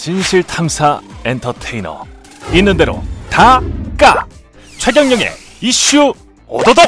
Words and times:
진실 0.00 0.42
탐사 0.42 1.02
엔터테이너 1.26 2.06
있는 2.54 2.74
대로 2.78 3.02
다 3.30 3.60
까 3.98 4.26
최경영의 4.78 5.28
이슈 5.60 6.14
오도독 6.46 6.86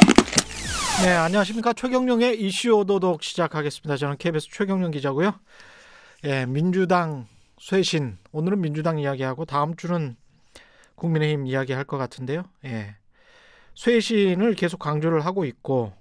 네, 1.03 1.11
안녕하십니까. 1.11 1.73
최경령의 1.73 2.41
이슈 2.41 2.71
오도독 2.71 3.21
시작하겠습니다. 3.21 3.97
저는 3.97 4.17
KBS 4.17 4.47
최경령 4.51 4.89
기자고요. 4.89 5.35
예, 6.23 6.47
민주당 6.47 7.27
쇄신. 7.59 8.17
오늘은 8.31 8.61
민주당 8.61 8.97
이야기하고 8.97 9.45
다음 9.45 9.75
주는 9.75 10.15
국민의힘 10.95 11.45
이야기할 11.45 11.83
것 11.83 11.99
같은데요. 11.99 12.45
예. 12.65 12.95
쇄신을 13.75 14.55
계속 14.55 14.79
강조를 14.79 15.23
하고 15.23 15.45
있고 15.45 15.93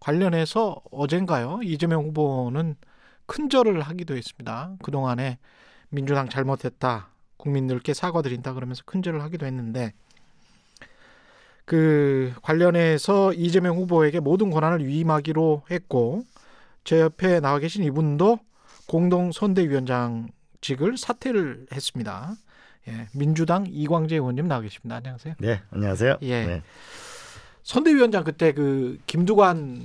관련해서 0.00 0.82
어젠가요. 0.90 1.60
이재명 1.62 2.04
후보는 2.04 2.76
큰절을 3.24 3.80
하기도 3.80 4.18
했습니다. 4.18 4.72
그동안에 4.82 5.38
민주당 5.90 6.28
잘못했다. 6.28 7.08
국민들께 7.36 7.94
사과드린다 7.94 8.54
그러면서 8.54 8.82
큰절을 8.84 9.22
하기도 9.22 9.46
했는데 9.46 9.92
그 11.64 12.32
관련해서 12.42 13.32
이재명 13.34 13.76
후보에게 13.76 14.20
모든 14.20 14.50
권한을 14.50 14.86
위임하기로 14.86 15.64
했고 15.70 16.24
제 16.84 17.00
옆에 17.00 17.40
나와 17.40 17.58
계신 17.58 17.84
이분도 17.84 18.38
공동 18.86 19.32
선대위원장직을 19.32 20.96
사퇴를 20.96 21.66
했습니다. 21.72 22.34
예, 22.88 23.06
민주당 23.12 23.66
이광재 23.68 24.14
의원님 24.14 24.48
나와 24.48 24.62
계십니다. 24.62 24.96
안녕하세요. 24.96 25.34
네, 25.38 25.60
안녕하세요. 25.70 26.16
예. 26.22 26.46
네. 26.46 26.62
선대위원장 27.62 28.24
그때 28.24 28.52
그 28.52 28.98
김두관 29.06 29.82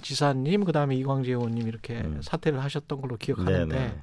지사님 0.00 0.64
그다음에 0.64 0.96
이광재 0.96 1.32
의원님 1.32 1.68
이렇게 1.68 2.00
음. 2.00 2.20
사퇴를 2.22 2.62
하셨던 2.62 3.02
걸로 3.02 3.18
기억하는데 3.18 3.74
네, 3.74 3.88
네. 3.88 4.02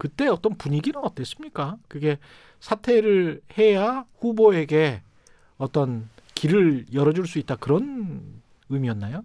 그때 0.00 0.28
어떤 0.28 0.56
분위기는 0.56 0.98
어땠습니까? 0.98 1.76
그게 1.86 2.18
사퇴를 2.58 3.42
해야 3.58 4.06
후보에게 4.18 5.02
어떤 5.58 6.08
길을 6.34 6.86
열어줄 6.94 7.26
수 7.26 7.38
있다 7.38 7.56
그런 7.56 8.40
의미였나요? 8.70 9.22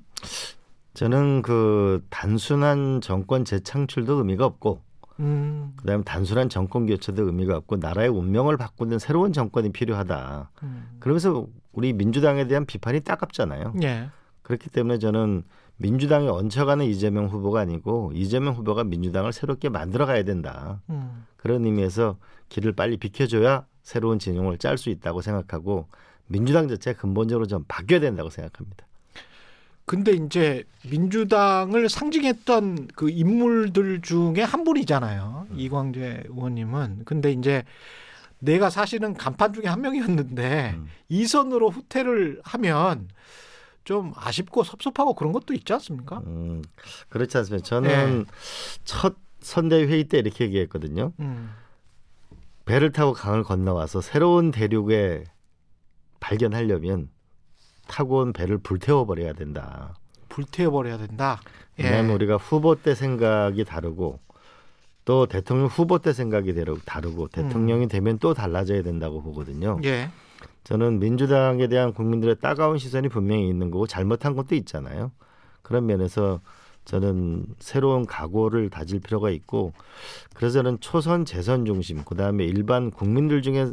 저는 0.93 1.43
그 1.43 2.05
단순한 2.09 2.99
정권 2.99 3.45
재창출도 3.45 4.17
의미가 4.17 4.45
없고 4.45 4.81
음, 5.21 5.71
그다음에 5.77 6.03
단순한 6.03 6.49
정권 6.49 6.87
교체도 6.87 7.25
의미가 7.25 7.55
없고 7.55 7.77
나라의 7.77 8.09
운명을 8.09 8.57
바꾸는 8.57 8.99
새로운 8.99 9.31
정권이 9.31 9.71
필요하다. 9.71 10.51
음. 10.63 10.97
그러면서 10.99 11.47
우리 11.71 11.93
민주당에 11.93 12.47
대한 12.47 12.65
비판이 12.65 12.99
따갑잖아요. 12.99 13.75
예, 13.83 14.09
그렇기 14.45 14.69
때문에 14.69 14.99
저는 14.99 15.43
민주당이 15.77 16.27
얹혀가는 16.29 16.85
이재명 16.85 17.25
후보가 17.25 17.61
아니고 17.61 18.11
이재명 18.13 18.53
후보가 18.53 18.83
민주당을 18.83 19.33
새롭게 19.33 19.69
만들어가야 19.69 20.23
된다. 20.23 20.81
음, 20.89 21.25
그런 21.35 21.65
의미에서 21.65 22.17
길을 22.49 22.73
빨리 22.73 22.97
비켜줘야 22.97 23.65
새로운 23.81 24.19
진영을 24.19 24.59
짤 24.59 24.77
수 24.77 24.89
있다고 24.91 25.21
생각하고 25.21 25.87
민주당 26.27 26.67
자체가 26.67 27.01
근본적으로 27.01 27.47
좀 27.47 27.65
바뀌어야 27.67 27.99
된다고 27.99 28.29
생각합니다. 28.29 28.85
근데 29.85 30.11
이제 30.11 30.63
민주당을 30.89 31.89
상징했던 31.89 32.89
그 32.95 33.09
인물들 33.09 34.01
중에 34.01 34.43
한 34.43 34.63
분이잖아요. 34.63 35.47
이광재 35.55 36.23
의원님은. 36.29 37.01
근데 37.05 37.31
이제 37.31 37.63
내가 38.39 38.69
사실은 38.69 39.15
간판 39.15 39.53
중에 39.53 39.65
한 39.65 39.81
명이었는데 39.81 40.75
음. 40.77 40.87
이 41.09 41.25
선으로 41.25 41.71
후퇴를 41.71 42.41
하면 42.43 43.07
좀 43.85 44.11
아쉽고 44.17 44.63
섭섭하고 44.63 45.13
그런 45.13 45.31
것도 45.31 45.53
있지 45.53 45.71
않습니까? 45.73 46.17
음, 46.25 46.63
그렇지 47.07 47.37
않습니다. 47.37 47.63
저는 47.65 48.25
첫 48.83 49.15
선대위 49.41 49.85
회의 49.85 50.03
때 50.05 50.17
이렇게 50.17 50.45
얘기했거든요. 50.45 51.13
음, 51.19 51.51
배를 52.65 52.91
타고 52.91 53.13
강을 53.13 53.43
건너와서 53.43 54.01
새로운 54.01 54.49
대륙에 54.51 55.23
발견하려면 56.19 57.09
타고 57.87 58.17
온 58.21 58.33
배를 58.33 58.57
불태워 58.57 59.05
버려야 59.05 59.33
된다. 59.33 59.93
불태워버려야 60.29 60.97
된다. 60.97 61.39
예. 61.79 61.83
왜냐하면 61.83 62.15
우리가 62.15 62.37
후보 62.37 62.75
때 62.75 62.95
생각이 62.95 63.63
다르고 63.63 64.19
또 65.05 65.27
대통령 65.27 65.67
후보 65.67 65.99
때 65.99 66.11
생각이 66.11 66.55
다르- 66.55 66.79
다르고 66.83 67.27
대통령이 67.27 67.87
되면 67.87 68.17
또 68.17 68.33
달라져야 68.33 68.81
된다고 68.81 69.21
보거든요. 69.21 69.79
예. 69.83 70.09
저는 70.65 70.99
민주당에 70.99 71.67
대한 71.67 71.93
국민들의 71.93 72.39
따가운 72.39 72.77
시선이 72.79 73.07
분명히 73.07 73.47
있는 73.47 73.69
거고 73.69 73.85
잘못한 73.85 74.35
것도 74.35 74.55
있잖아요. 74.55 75.11
그런 75.61 75.85
면에서 75.85 76.41
저는 76.85 77.45
새로운 77.59 78.05
각오를 78.05 78.69
다질 78.69 78.99
필요가 78.99 79.29
있고 79.29 79.73
그래서 80.33 80.55
저는 80.59 80.79
초선 80.79 81.23
재선 81.23 81.65
중심 81.65 82.03
그다음에 82.03 82.45
일반 82.45 82.91
국민들 82.91 83.41
중에 83.41 83.71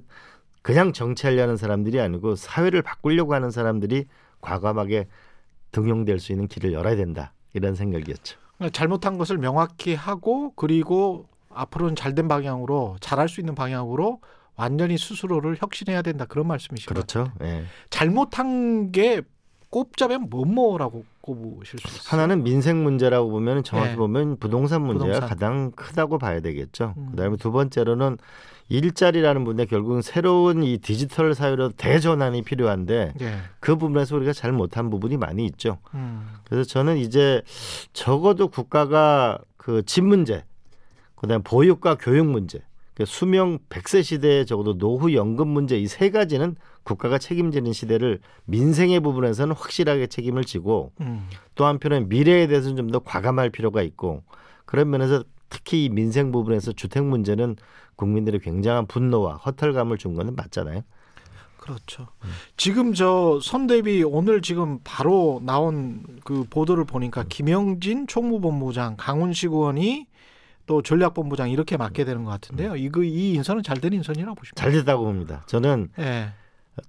그냥 0.61 0.93
정치하려는 0.93 1.57
사람들이 1.57 1.99
아니고 1.99 2.37
사회를 2.37 2.83
바꾸려고 2.83 3.35
하는 3.35 3.51
사람들이 3.51 4.07
과감하게 4.43 5.09
등용될 5.73 6.21
수 6.21 6.33
있는 6.33 6.47
길을 6.47 6.73
열어야 6.73 6.95
된다 6.95 7.33
이런 7.55 7.75
생각이었죠. 7.75 8.39
그러니까 8.59 8.77
잘못한 8.77 9.17
것을 9.17 9.39
명확히 9.39 9.95
하고 9.95 10.53
그리고 10.57 11.27
앞으로는 11.49 11.97
잘된 11.97 12.29
방향으로 12.29 12.97
잘할 13.01 13.29
수 13.31 13.41
있는 13.41 13.55
방향으로 13.55 14.21
완전히 14.57 14.99
스스로를 14.99 15.57
혁신해야 15.59 16.03
된다 16.03 16.25
그런 16.27 16.47
같아요. 16.95 17.25
그렇죠. 17.25 17.33
예. 17.43 17.65
잘못한 17.91 18.93
게 18.93 19.23
꼽자면 19.71 20.29
뭐뭐라고 20.29 21.05
꼽으실 21.23 21.79
수 21.79 21.87
있어요? 21.89 22.03
하나는 22.05 22.43
민생 22.43 22.83
문제라고 22.83 23.31
보면 23.31 23.65
정확히 23.65 23.91
네. 23.93 23.97
보면 23.97 24.37
부동산 24.39 24.83
문제가 24.83 25.13
부동산. 25.15 25.29
가장 25.29 25.71
크다고 25.73 26.19
봐야 26.19 26.41
되겠죠. 26.41 26.95
음. 26.99 27.09
그다음에 27.13 27.37
두 27.39 27.51
번째로는 27.53 28.19
일자리라는 28.69 29.43
문제 29.43 29.65
결국은 29.65 30.03
새로운 30.03 30.63
이 30.63 30.79
디지털 30.79 31.35
사회로 31.35 31.71
대전환이 31.73 32.43
필요한데 32.43 33.15
예. 33.21 33.35
그 33.61 33.77
부분에서 33.77 34.17
우리가 34.17 34.33
잘 34.35 34.53
못한 34.53 34.91
부분이 34.91 35.17
많이 35.17 35.47
있죠. 35.47 35.79
음. 35.95 36.29
그래서 36.45 36.69
저는 36.69 36.99
이제 36.99 37.43
적어도 37.95 38.49
국가가 38.49 39.39
그 39.57 39.83
집 39.87 40.05
문제, 40.05 40.45
그다음에 41.17 41.43
보육과 41.45 41.97
교육 41.97 42.27
문제, 42.27 42.61
그 42.95 43.05
수명 43.07 43.59
100세 43.71 44.03
시대에 44.03 44.45
적어도 44.45 44.77
노후 44.77 45.15
연금 45.15 45.49
문제 45.49 45.79
이 45.79 45.87
세 45.87 46.11
가지는 46.11 46.57
국가가 46.85 47.17
책임지는 47.19 47.73
시대를 47.73 48.21
민생의 48.47 49.01
부분에서는 49.01 49.55
확실하게 49.55 50.09
책임을 50.09 50.45
지고 50.45 50.93
음. 51.01 51.29
또 51.55 51.65
한편은 51.65 52.09
미래에 52.09 52.47
대해서는 52.49 52.77
좀 52.77 52.91
더 52.91 52.99
과감할 52.99 53.51
필요가 53.51 53.83
있고 53.83 54.23
그런 54.65 54.91
면에서 54.91 55.23
특히 55.49 55.85
이 55.85 55.89
민생 55.89 56.33
부분에서 56.33 56.73
주택 56.73 57.05
문제는 57.05 57.57
국민들의 57.97 58.41
굉장한 58.41 58.87
분노와 58.87 59.35
허탈감을 59.37 59.97
준 59.99 60.15
거는 60.15 60.35
맞잖아요. 60.35 60.83
그렇죠. 61.59 62.09
지금 62.57 62.93
저 62.93 63.39
선대위 63.41 64.03
오늘 64.03 64.43
지금 64.43 64.81
바로 64.83 65.41
나온 65.45 66.03
그 66.25 66.45
보도를 66.51 66.85
보니까 66.85 67.25
김영진 67.29 68.09
총무본부장, 68.09 68.97
강훈식 68.97 69.53
의원이 69.53 70.07
또 70.67 70.83
전략본부장 70.83 71.51
이렇게 71.51 71.77
맡게 71.77 72.05
되는 72.05 72.25
것 72.25 72.31
같은데요. 72.31 72.77
이거 72.77 73.03
이 73.03 73.33
인선은 73.35 73.63
잘 73.63 73.79
된 73.81 73.93
인선이라고 73.93 74.35
보십니까? 74.35 74.61
잘 74.63 74.73
됐다고 74.73 75.05
봅니다. 75.05 75.43
저는 75.47 75.89
예. 75.99 76.31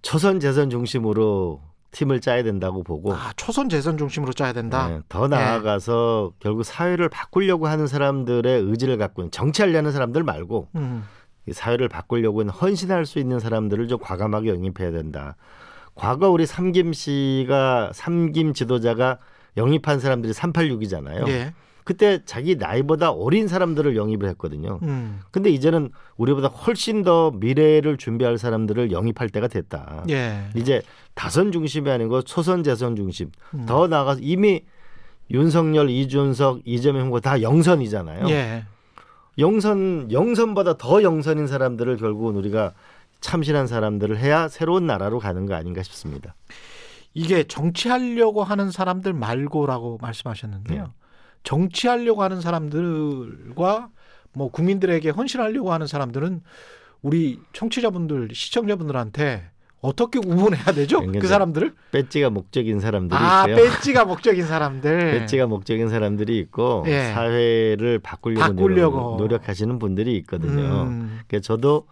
초선 0.01 0.39
재선 0.39 0.69
중심으로 0.69 1.61
팀을 1.91 2.21
짜야 2.21 2.43
된다고 2.43 2.83
보고 2.83 3.13
아, 3.13 3.31
초선 3.35 3.69
재선 3.69 3.97
중심으로 3.97 4.33
짜야 4.33 4.53
된다. 4.53 4.87
네, 4.89 4.99
더 5.09 5.27
나아가서 5.27 6.33
결국 6.39 6.63
사회를 6.63 7.09
바꾸려고 7.09 7.67
하는 7.67 7.87
사람들의 7.87 8.61
의지를 8.61 8.97
갖고 8.97 9.21
있는 9.21 9.31
정치하려는 9.31 9.91
사람들 9.91 10.23
말고 10.23 10.69
음. 10.75 11.03
이 11.47 11.53
사회를 11.53 11.89
바꾸려고 11.89 12.39
하는 12.41 12.51
헌신할 12.51 13.05
수 13.05 13.19
있는 13.19 13.39
사람들을 13.39 13.87
좀 13.87 13.99
과감하게 13.99 14.49
영입해야 14.49 14.91
된다. 14.91 15.35
과거 15.95 16.29
우리 16.29 16.45
삼김 16.45 16.93
씨가 16.93 17.91
삼김 17.93 18.53
지도자가 18.53 19.19
영입한 19.57 19.99
사람들이 19.99 20.33
386이잖아요. 20.33 21.27
예. 21.27 21.53
그때 21.83 22.19
자기 22.25 22.55
나이보다 22.55 23.11
어린 23.11 23.47
사람들을 23.47 23.95
영입을 23.95 24.29
했거든요. 24.29 24.79
음. 24.83 25.19
근데 25.31 25.49
이제는 25.49 25.89
우리보다 26.17 26.47
훨씬 26.47 27.03
더 27.03 27.31
미래를 27.31 27.97
준비할 27.97 28.37
사람들을 28.37 28.91
영입할 28.91 29.29
때가 29.29 29.47
됐다. 29.47 30.03
예. 30.09 30.49
이제 30.55 30.81
다선 31.13 31.51
중심이 31.51 31.89
아니고 31.89 32.21
초선 32.21 32.63
재선 32.63 32.95
중심. 32.95 33.31
음. 33.53 33.65
더 33.65 33.87
나아가서 33.87 34.21
이미 34.21 34.63
윤석열, 35.31 35.89
이준석, 35.89 36.61
이재명 36.65 37.07
후보 37.07 37.19
다 37.19 37.41
영선이잖아요. 37.41 38.29
예. 38.29 38.65
영선 39.37 40.11
영선보다 40.11 40.77
더 40.77 41.01
영선인 41.01 41.47
사람들을 41.47 41.97
결국은 41.97 42.35
우리가 42.35 42.73
참신한 43.19 43.67
사람들을 43.67 44.17
해야 44.19 44.47
새로운 44.47 44.85
나라로 44.85 45.19
가는 45.19 45.45
거 45.45 45.55
아닌가 45.55 45.81
싶습니다. 45.81 46.35
이게 47.13 47.43
정치하려고 47.43 48.43
하는 48.43 48.71
사람들 48.71 49.13
말고라고 49.13 49.99
말씀하셨는데요. 50.01 50.83
네. 50.83 50.89
정치하려고 51.43 52.23
하는 52.23 52.41
사람들과 52.41 53.89
뭐 54.33 54.49
국민들에게 54.51 55.09
헌신하려고 55.09 55.71
하는 55.73 55.87
사람들은 55.87 56.41
우리 57.01 57.39
청취자분들, 57.53 58.29
시청자분들한테 58.33 59.49
어떻게 59.81 60.19
구분해야 60.19 60.63
되죠? 60.73 60.99
그 61.01 61.11
굉장히 61.11 61.27
사람들을? 61.27 61.73
배지가 61.91 62.29
목적인 62.29 62.79
사람들이 62.79 63.19
아, 63.21 63.41
있고요. 63.49 63.55
배지가 63.69 64.05
목적인 64.05 64.47
사람들. 64.47 65.11
배지가 65.19 65.45
목적인 65.47 65.89
사람들이 65.89 66.37
있고 66.39 66.85
예. 66.87 67.11
사회를 67.13 67.99
바꾸려고, 67.99 68.39
바꾸려고. 68.41 68.97
노력- 68.97 69.17
노력하시는 69.17 69.79
분들이 69.79 70.15
있거든요. 70.19 70.83
음, 70.83 71.19
그러니까 71.27 71.39
저도 71.45 71.85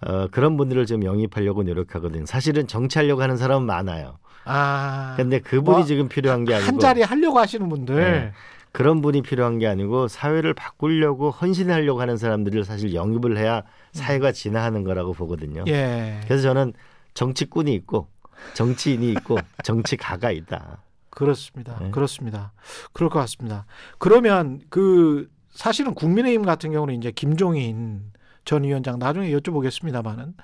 어, 0.00 0.26
그런 0.30 0.56
분들을 0.56 0.86
좀 0.86 1.04
영입하려고 1.04 1.62
노력하거든요. 1.62 2.24
사실은 2.26 2.66
정치하려고 2.66 3.22
하는 3.22 3.36
사람은 3.36 3.66
많아요. 3.66 4.18
아, 4.46 5.14
근데 5.16 5.38
그분이 5.38 5.76
뭐, 5.78 5.84
지금 5.86 6.08
필요한 6.08 6.44
게 6.44 6.54
아니고 6.54 6.66
한 6.66 6.78
자리 6.78 7.02
하려고 7.02 7.38
하시는 7.38 7.66
분들. 7.68 7.94
네. 7.94 8.32
그런 8.74 9.00
분이 9.02 9.22
필요한 9.22 9.60
게 9.60 9.68
아니고 9.68 10.08
사회를 10.08 10.52
바꾸려고 10.52 11.30
헌신하려고 11.30 12.00
하는 12.00 12.16
사람들을 12.16 12.64
사실 12.64 12.92
영입을 12.92 13.38
해야 13.38 13.62
사회가 13.92 14.32
진화하는 14.32 14.82
거라고 14.82 15.12
보거든요. 15.12 15.62
예. 15.68 16.20
그래서 16.24 16.42
저는 16.42 16.72
정치꾼이 17.14 17.72
있고 17.74 18.08
정치인이 18.54 19.12
있고 19.12 19.38
정치가가 19.62 20.32
있다. 20.32 20.82
그렇습니다. 21.10 21.78
네. 21.80 21.92
그렇습니다. 21.92 22.52
그럴 22.92 23.10
것 23.10 23.20
같습니다. 23.20 23.64
그러면 24.00 24.60
그 24.70 25.30
사실은 25.52 25.94
국민의힘 25.94 26.42
같은 26.42 26.72
경우는 26.72 26.96
이제 26.96 27.12
김종인 27.12 28.02
전 28.44 28.64
위원장 28.64 28.98
나중에 28.98 29.30
여쭤보겠습니다만은 29.30 30.34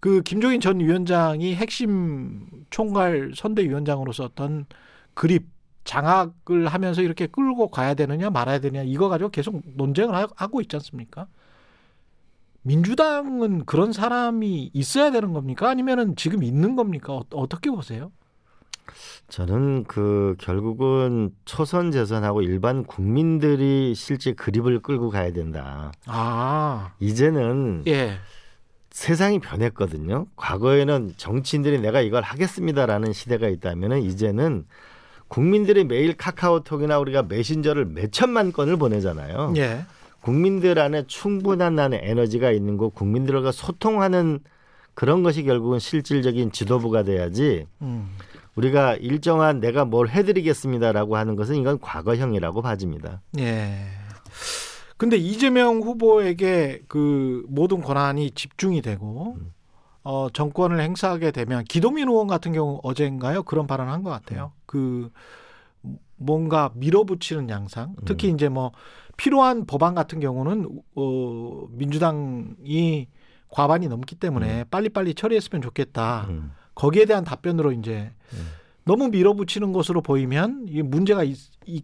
그 0.00 0.22
김종인 0.22 0.60
전 0.60 0.80
위원장이 0.80 1.54
핵심 1.54 2.48
총괄 2.70 3.30
선대위원장으로서 3.36 4.24
어떤 4.24 4.66
그립 5.14 5.59
장악을 5.90 6.68
하면서 6.68 7.02
이렇게 7.02 7.26
끌고 7.26 7.66
가야 7.68 7.94
되느냐 7.94 8.30
말아야 8.30 8.60
되느냐 8.60 8.84
이거 8.84 9.08
가지고 9.08 9.30
계속 9.30 9.60
논쟁을 9.74 10.14
하- 10.14 10.28
하고 10.36 10.60
있지 10.60 10.76
않습니까? 10.76 11.26
민주당은 12.62 13.64
그런 13.64 13.92
사람이 13.92 14.70
있어야 14.72 15.10
되는 15.10 15.32
겁니까? 15.32 15.68
아니면은 15.68 16.14
지금 16.14 16.44
있는 16.44 16.76
겁니까? 16.76 17.14
어, 17.14 17.22
어떻게 17.34 17.70
보세요? 17.70 18.12
저는 19.28 19.84
그 19.84 20.36
결국은 20.38 21.34
초선 21.44 21.90
재선하고 21.90 22.42
일반 22.42 22.84
국민들이 22.84 23.92
실제 23.96 24.32
그립을 24.32 24.80
끌고 24.82 25.10
가야 25.10 25.32
된다. 25.32 25.90
아, 26.06 26.92
이제는 27.00 27.82
예. 27.88 28.18
세상이 28.90 29.40
변했거든요. 29.40 30.26
과거에는 30.36 31.14
정치인들이 31.16 31.80
내가 31.80 32.00
이걸 32.00 32.22
하겠습니다라는 32.22 33.12
시대가 33.12 33.48
있다면은 33.48 34.02
이제는 34.02 34.66
국민들이 35.30 35.84
매일 35.84 36.16
카카오톡이나 36.16 36.98
우리가 36.98 37.22
메신저를 37.22 37.84
몇 37.86 38.10
천만 38.10 38.50
건을 38.52 38.76
보내잖아요. 38.76 39.54
예. 39.56 39.84
국민들 40.22 40.80
안에 40.80 41.04
충분한 41.06 41.76
나는 41.76 42.00
에너지가 42.02 42.50
있는 42.50 42.76
거 42.76 42.88
국민들과 42.88 43.52
소통하는 43.52 44.40
그런 44.94 45.22
것이 45.22 45.44
결국은 45.44 45.78
실질적인 45.78 46.50
지도부가 46.50 47.04
돼야지 47.04 47.66
음. 47.80 48.10
우리가 48.56 48.96
일정한 48.96 49.60
내가 49.60 49.84
뭘 49.84 50.08
해드리겠습니다라고 50.08 51.16
하는 51.16 51.36
것은 51.36 51.54
이건 51.54 51.78
과거형이라고 51.78 52.60
봐집니다. 52.60 53.22
예. 53.38 53.86
근데 54.96 55.16
이재명 55.16 55.80
후보에게 55.80 56.82
그 56.88 57.44
모든 57.48 57.80
권한이 57.82 58.32
집중이 58.32 58.82
되고 58.82 59.38
어 60.02 60.28
정권을 60.32 60.80
행사하게 60.80 61.30
되면 61.30 61.64
기동민 61.64 62.08
의원 62.08 62.26
같은 62.26 62.52
경우 62.52 62.80
어젠가요 62.82 63.42
그런 63.42 63.66
발언을 63.66 63.92
한 63.92 64.02
것 64.02 64.10
같아요. 64.10 64.52
그 64.66 65.10
뭔가 66.16 66.70
밀어붙이는 66.74 67.48
양상. 67.50 67.94
특히 68.04 68.28
이제 68.30 68.48
뭐 68.48 68.72
필요한 69.16 69.66
법안 69.66 69.94
같은 69.94 70.20
경우는 70.20 70.68
어 70.94 71.66
민주당이 71.70 73.08
과반이 73.48 73.88
넘기 73.88 74.14
때문에 74.14 74.64
빨리빨리 74.70 75.14
처리했으면 75.14 75.62
좋겠다. 75.62 76.26
음. 76.28 76.52
거기에 76.74 77.04
대한 77.04 77.24
답변으로 77.24 77.72
이제 77.72 78.12
너무 78.84 79.08
밀어붙이는 79.08 79.72
것으로 79.72 80.00
보이면 80.02 80.66
이 80.68 80.82
문제가 80.82 81.24
있, 81.24 81.36
이- 81.66 81.82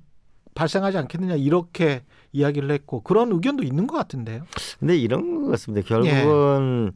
발생하지 0.55 0.97
않겠느냐 0.97 1.35
이렇게 1.35 2.03
이야기를 2.33 2.71
했고 2.71 3.01
그런 3.03 3.31
의견도 3.33 3.63
있는 3.63 3.87
것 3.87 3.95
같은데요. 3.97 4.45
근데 4.79 4.97
이런 4.97 5.43
것 5.45 5.51
같습니다. 5.51 5.87
결국은 5.87 6.93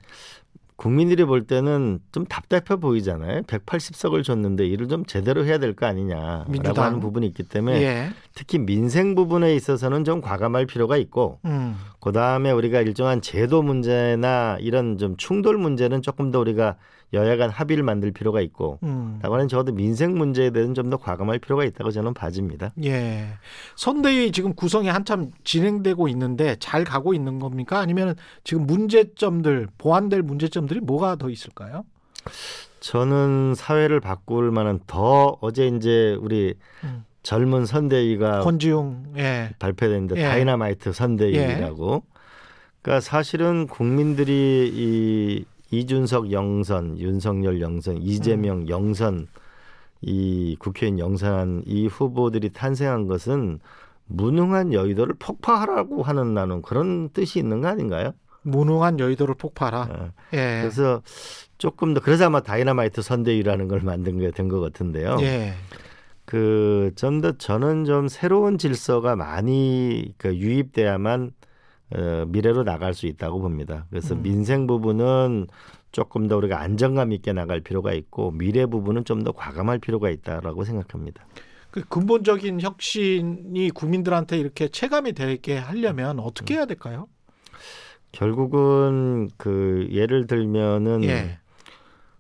국민들이 0.81 1.27
볼 1.27 1.47
때는 1.47 2.01
좀 2.11 2.25
답답해 2.25 2.81
보이잖아요. 2.81 3.43
180석을 3.43 4.25
줬는데 4.25 4.67
일을 4.67 4.89
좀 4.89 5.05
제대로 5.05 5.45
해야 5.45 5.59
될 5.59 5.75
거 5.75 5.85
아니냐라고 5.85 6.51
민주당. 6.51 6.85
하는 6.87 7.01
부분이 7.01 7.27
있기 7.27 7.43
때문에 7.43 7.83
예. 7.83 8.11
특히 8.35 8.59
민생 8.59 9.15
부분에 9.15 9.55
있어서는 9.55 10.05
좀 10.05 10.23
과감할 10.23 10.65
필요가 10.65 10.97
있고 10.97 11.39
음. 11.45 11.77
그 12.01 12.13
다음에 12.13 12.51
우리가 12.51 12.81
일정한 12.81 13.21
제도 13.21 13.61
문제나 13.63 14.57
이런 14.61 14.97
좀 14.97 15.19
충돌 15.19 15.59
문제는 15.59 16.01
조금 16.01 16.31
더 16.31 16.41
우리가 16.41 16.77
여야 17.13 17.37
간 17.37 17.51
합의를 17.51 17.83
만들 17.83 18.13
필요가 18.13 18.41
있고 18.41 18.79
음. 18.85 19.19
라고 19.23 19.35
하는 19.35 19.49
적어도 19.49 19.73
민생 19.73 20.17
문제에 20.17 20.51
대해서는 20.51 20.75
좀 20.75 20.91
더 20.91 20.97
과감할 20.97 21.39
필요가 21.39 21.65
있다고 21.65 21.91
저는 21.91 22.15
봐집니다. 22.15 22.73
예. 22.85 23.29
선대위 23.77 24.33
지금 24.33 24.55
구성이 24.55 24.89
한참 24.89 25.31
진행되고 25.45 26.09
있는데 26.09 26.57
잘 26.59 26.85
가고 26.85 27.15
있는 27.15 27.39
겁니까? 27.39 27.79
아니면 27.79 28.17
지금 28.45 28.67
문제점들 28.67 29.69
보완될 29.79 30.23
문제점들이 30.23 30.81
뭐가 30.81 31.17
더 31.17 31.31
있을까요? 31.31 31.85
저는 32.81 33.55
사회를 33.57 34.01
바꿀 34.01 34.51
만한 34.51 34.81
더 34.87 35.37
어제 35.41 35.67
이제 35.69 36.17
우리 36.21 36.55
음. 36.85 37.05
젊은 37.23 37.67
선대위가 37.67 38.41
권지웅 38.41 39.13
예. 39.19 39.51
발표됐는데 39.59 40.17
예. 40.21 40.25
다이나마이트 40.25 40.93
선대위라고. 40.93 42.03
그러니까 42.83 43.01
사실은 43.01 43.67
국민들이 43.67 44.71
이 44.75 45.45
이준석 45.71 46.33
영선, 46.33 46.99
윤석열 46.99 47.61
영선, 47.61 47.97
음. 47.97 48.03
이재명 48.03 48.69
영선 48.69 49.29
이 50.03 50.57
국회의원 50.59 50.99
영선 50.99 51.63
이 51.67 51.87
후보들이 51.87 52.51
탄생한 52.51 53.07
것은 53.07 53.61
무능한 54.07 54.73
여의도를 54.73 55.15
폭파하라고 55.19 56.03
하는 56.03 56.35
나는 56.35 56.63
그런 56.63 57.11
뜻이 57.11 57.39
있는 57.39 57.61
거 57.61 57.69
아닌가요? 57.69 58.13
무능한 58.43 58.99
여의도를 58.99 59.35
폭파하라. 59.35 59.81
어, 59.83 60.11
예. 60.33 60.61
그래서 60.63 61.03
조금 61.59 61.95
더 61.95 62.01
그래서 62.01 62.27
아마 62.27 62.41
다이나마이트 62.41 63.03
선대위라는 63.03 63.69
걸 63.69 63.81
만든 63.83 64.19
게 64.19 64.31
된 64.33 64.49
것 64.49 64.61
같은데요. 64.61 65.19
예. 65.21 65.53
그좀 66.25 67.21
더 67.21 67.33
저는 67.33 67.85
좀 67.85 68.09
새로운 68.09 68.57
질서가 68.59 69.15
많이 69.17 70.15
그 70.17 70.35
유입돼야만 70.35 71.33
어, 71.33 71.50
미래로 72.29 72.65
나갈 72.65 72.95
수 72.95 73.07
있다고 73.07 73.41
봅니다. 73.41 73.87
그래서 73.91 74.15
음. 74.15 74.23
민생 74.23 74.67
부분은 74.67 75.49
조금 75.93 76.29
더 76.29 76.37
우리가 76.37 76.61
안정감 76.61 77.13
있게 77.13 77.33
나갈 77.33 77.61
필요가 77.61 77.93
있고 77.93 78.31
미래 78.31 78.67
부분은 78.67 79.05
좀 79.05 79.25
더 79.25 79.33
과감할 79.33 79.79
필요가 79.81 80.09
있다라고 80.09 80.65
생각합니다. 80.65 81.25
그 81.71 81.83
근본적인 81.85 82.61
혁신이 82.61 83.71
국민들한테 83.71 84.39
이렇게 84.39 84.69
체감이 84.69 85.13
되게 85.13 85.57
하려면 85.59 86.19
어떻게 86.19 86.55
해야 86.55 86.65
될까요? 86.65 87.07
결국은 88.13 89.31
그 89.37 89.89
예를 89.91 90.27
들면은 90.27 91.05
예. 91.05 91.39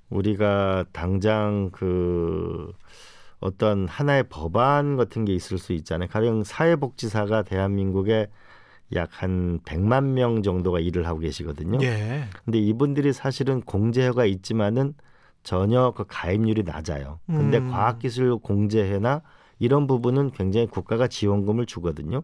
우리가 0.08 0.84
당장 0.92 1.70
그 1.72 2.72
어떤 3.40 3.88
하나의 3.88 4.24
법안 4.28 4.96
같은 4.96 5.24
게 5.24 5.32
있을 5.34 5.58
수 5.58 5.72
있잖아요. 5.72 6.08
가령 6.10 6.44
사회복지사가 6.44 7.42
대한민국에 7.42 8.28
약한 8.94 9.60
100만 9.64 10.04
명 10.12 10.42
정도가 10.42 10.80
일을 10.80 11.06
하고 11.06 11.20
계시거든요. 11.20 11.78
예. 11.82 12.24
근데 12.44 12.58
이분들이 12.58 13.12
사실은 13.12 13.60
공제회가 13.60 14.24
있지만은 14.26 14.94
전혀 15.42 15.92
그 15.96 16.04
가입률이 16.06 16.64
낮아요. 16.64 17.20
근데 17.26 17.58
음. 17.58 17.70
과학기술 17.70 18.38
공제회나 18.38 19.22
이런 19.58 19.86
부분은 19.86 20.32
굉장히 20.32 20.66
국가가 20.66 21.06
지원금을 21.06 21.66
주거든요. 21.66 22.22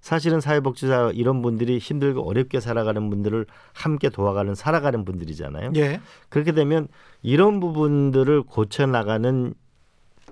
사실은 0.00 0.40
사회복지사 0.40 1.12
이런 1.14 1.42
분들이 1.42 1.78
힘들고 1.78 2.22
어렵게 2.28 2.60
살아가는 2.60 3.10
분들을 3.10 3.46
함께 3.74 4.08
도와가는 4.08 4.54
살아가는 4.54 5.04
분들이잖아요. 5.04 5.72
예. 5.76 6.00
그렇게 6.28 6.52
되면 6.52 6.88
이런 7.22 7.60
부분들을 7.60 8.44
고쳐 8.44 8.86
나가는 8.86 9.54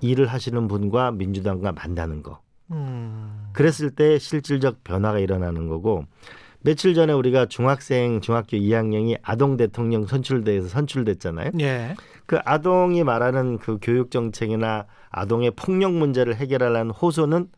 일을 0.01 0.27
하시는 0.27 0.67
분과 0.67 1.11
민주당과 1.11 1.73
만나는 1.73 2.23
거. 2.23 2.41
음. 2.71 3.49
그랬을 3.53 3.91
때 3.91 4.19
실질적 4.19 4.83
변화가 4.83 5.19
일어나는 5.19 5.67
거고 5.67 6.05
며칠 6.61 6.93
전에 6.93 7.13
우리가 7.13 7.45
중학생 7.45 8.19
중학교 8.19 8.57
2학년이 8.57 9.19
아동 9.21 9.57
대통령 9.57 10.05
선출대에서 10.05 10.67
선출됐잖아요. 10.67 11.51
예. 11.61 11.95
그 12.25 12.39
아동이 12.43 13.03
말하는 13.03 13.57
그 13.57 13.77
교육 13.81 14.11
정책이나 14.11 14.85
아동의 15.09 15.51
폭력 15.51 15.93
문제를 15.93 16.35
해결하려는 16.35 16.91
호소는 16.91 17.49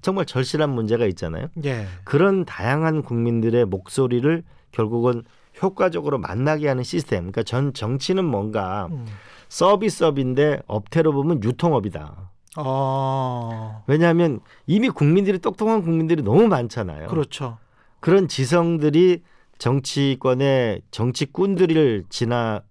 정말 0.00 0.24
절실한 0.24 0.70
문제가 0.70 1.06
있잖아요. 1.06 1.48
예. 1.64 1.86
그런 2.04 2.44
다양한 2.44 3.02
국민들의 3.02 3.66
목소리를 3.66 4.42
결국은 4.72 5.22
효과적으로 5.62 6.18
만나게 6.18 6.68
하는 6.68 6.82
시스템. 6.82 7.20
그러니까 7.20 7.42
전 7.42 7.72
정치는 7.72 8.24
뭔가 8.24 8.88
음. 8.90 9.06
서비스업인데 9.48 10.62
업태로 10.66 11.12
보면 11.12 11.42
유통업이다. 11.42 12.29
어. 12.56 13.84
왜냐하면 13.86 14.40
이미 14.66 14.88
국민들이 14.88 15.38
똑똑한 15.38 15.82
국민들이 15.82 16.22
너무 16.22 16.48
많잖아요. 16.48 17.08
그렇죠. 17.08 17.58
그런 18.00 18.28
지성들이 18.28 19.22
정치권의 19.58 20.82
정치꾼들을 20.90 22.04
지나 22.08 22.62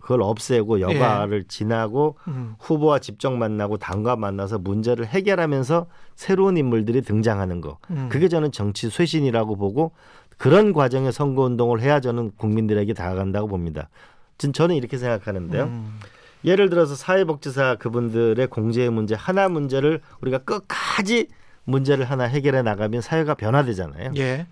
그걸 0.00 0.20
없애고 0.20 0.80
여가를 0.82 1.44
지나고 1.44 2.18
음. 2.28 2.56
후보와 2.60 2.98
직접 2.98 3.30
만나고 3.30 3.78
당과 3.78 4.16
만나서 4.16 4.58
문제를 4.58 5.06
해결하면서 5.06 5.86
새로운 6.14 6.58
인물들이 6.58 7.00
등장하는 7.00 7.62
거. 7.62 7.78
음. 7.90 8.08
그게 8.10 8.28
저는 8.28 8.52
정치 8.52 8.90
쇄신이라고 8.90 9.56
보고 9.56 9.92
그런 10.36 10.74
과정의 10.74 11.10
선거 11.12 11.42
운동을 11.44 11.80
해야 11.80 12.00
저는 12.00 12.32
국민들에게 12.36 12.92
다가간다고 12.92 13.46
봅니다. 13.48 13.88
진- 14.36 14.52
저는 14.52 14.74
이렇게 14.76 14.98
생각하는데요. 14.98 15.64
음. 15.64 15.98
예를 16.44 16.68
들어서 16.68 16.94
사회복지사 16.94 17.76
그분들의 17.76 18.46
공제의 18.48 18.90
문제 18.90 19.14
하나 19.14 19.48
문제를 19.48 20.00
우리가 20.20 20.38
끝까지 20.38 21.28
문제를 21.64 22.04
하나 22.04 22.24
해결해 22.24 22.62
나가면 22.62 23.00
사회가 23.00 23.34
변화되잖아요. 23.34 24.12
예. 24.16 24.46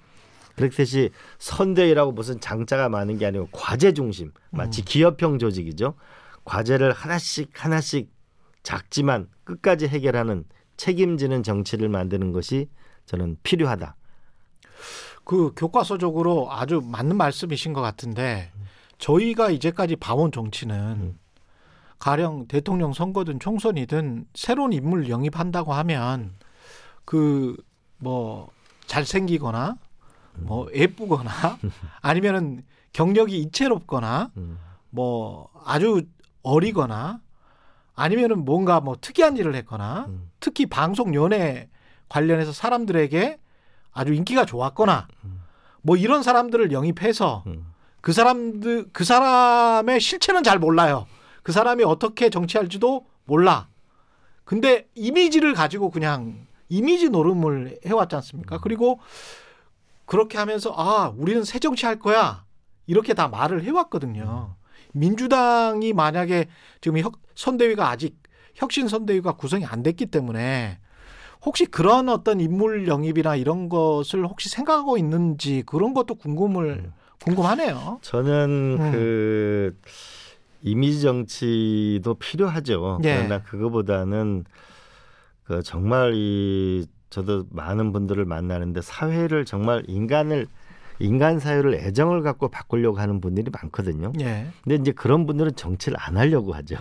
그렇듯이 0.57 1.11
선대위라고 1.39 2.13
무슨 2.13 2.41
장자가 2.41 2.89
많은 2.89 3.19
게 3.19 3.27
아니고 3.27 3.49
과제 3.53 3.93
중심 3.93 4.33
마치 4.51 4.83
기업형 4.85 5.39
조직이죠. 5.39 5.95
과제를 6.45 6.93
하나씩 6.93 7.51
하나씩 7.53 8.11
작지만 8.63 9.29
끝까지 9.45 9.89
해결하는 9.89 10.45
책임지는 10.77 11.43
정치를 11.43 11.89
만드는 11.89 12.33
것이 12.33 12.69
저는 13.07 13.37
필요하다. 13.43 13.97
그 15.25 15.53
교과서적으로 15.55 16.49
아주 16.51 16.83
맞는 16.85 17.17
말씀이신 17.17 17.73
것 17.73 17.81
같은데 17.81 18.51
저희가 18.99 19.51
이제까지 19.51 19.97
봐온 19.97 20.33
정치는 20.33 21.19
가령 22.02 22.49
대통령 22.49 22.92
선거든 22.92 23.38
총선이든 23.38 24.26
새로운 24.35 24.73
인물 24.73 25.09
영입한다고 25.09 25.73
하면 25.73 26.35
그 27.04 27.56
뭐 28.02 28.50
잘생기거나 28.87 29.76
뭐 30.38 30.68
예쁘거나 30.75 31.30
아니면은 32.02 32.64
경력이 32.92 33.38
이채롭거나 33.38 34.32
음. 34.37 34.59
뭐 34.90 35.49
아주 35.64 36.02
어리거나 36.42 37.21
아니면은 37.94 38.44
뭔가 38.44 38.80
뭐 38.80 38.97
특이한 39.00 39.37
일을 39.37 39.54
했거나 39.54 40.06
음. 40.09 40.30
특히 40.40 40.66
방송 40.66 41.14
연예 41.14 41.68
관련해서 42.09 42.52
사람들에게 42.52 43.38
아주 43.92 44.12
인기가 44.12 44.44
좋았거나 44.44 45.06
뭐 45.82 45.97
이런 45.97 46.23
사람들을 46.23 46.73
영입해서 46.73 47.44
음. 47.47 47.73
그 48.00 48.12
사람들 48.12 48.87
그 48.92 49.04
사람의 49.04 50.00
실체는 50.00 50.42
잘 50.42 50.59
몰라요. 50.59 51.06
그 51.43 51.53
사람이 51.53 51.85
어떻게 51.85 52.31
정치할지도 52.31 53.07
몰라. 53.25 53.69
근데 54.45 54.89
이미지를 54.95 55.55
가지고 55.55 55.91
그냥 55.91 56.47
이미지 56.69 57.11
노름을 57.11 57.81
해왔지 57.87 58.17
않습니까? 58.17 58.59
그리고 58.59 58.99
그렇게 60.05 60.39
하면서 60.39 60.73
아 60.77 61.13
우리는 61.17 61.45
새 61.45 61.59
정치 61.59 61.87
할 61.87 61.99
거야 61.99 62.45
이렇게 62.87 63.15
다 63.15 63.29
말을 63.29 63.63
해왔거든요. 63.65 64.57
민주당이 64.93 65.93
만약에 65.93 66.49
지금 66.81 66.99
혁, 66.99 67.19
선대위가 67.35 67.89
아직 67.89 68.19
혁신 68.55 68.89
선대위가 68.89 69.33
구성이 69.33 69.65
안 69.65 69.83
됐기 69.83 70.07
때문에 70.07 70.79
혹시 71.45 71.67
그런 71.67 72.09
어떤 72.09 72.41
인물 72.41 72.87
영입이나 72.87 73.37
이런 73.37 73.69
것을 73.69 74.27
혹시 74.27 74.49
생각하고 74.49 74.97
있는지 74.97 75.63
그런 75.67 75.95
것도 75.95 76.15
궁금을 76.17 76.93
궁금하네요. 77.25 77.99
저는 78.03 78.79
음. 78.81 78.93
그 78.93 79.81
이미지 80.62 81.02
정치도 81.02 82.14
필요하죠. 82.14 83.00
예. 83.04 83.16
그러나 83.16 83.42
그거보다는 83.42 84.45
그 85.45 85.62
정말 85.62 86.12
이 86.14 86.87
저도 87.11 87.47
많은 87.50 87.92
분들을 87.92 88.25
만나는데 88.25 88.81
사회를 88.81 89.45
정말 89.45 89.83
인간을 89.87 90.47
인간 90.99 91.40
사회를 91.40 91.75
애정을 91.75 92.23
갖고 92.23 92.49
바꾸려고 92.49 92.99
하는 92.99 93.21
분들이 93.21 93.50
많거든요. 93.50 94.12
예, 94.21 94.47
근데 94.62 94.76
이제 94.76 94.92
그런 94.92 95.26
분들은 95.26 95.57
정치를 95.57 95.99
안 96.00 96.16
하려고 96.16 96.52
하죠. 96.52 96.76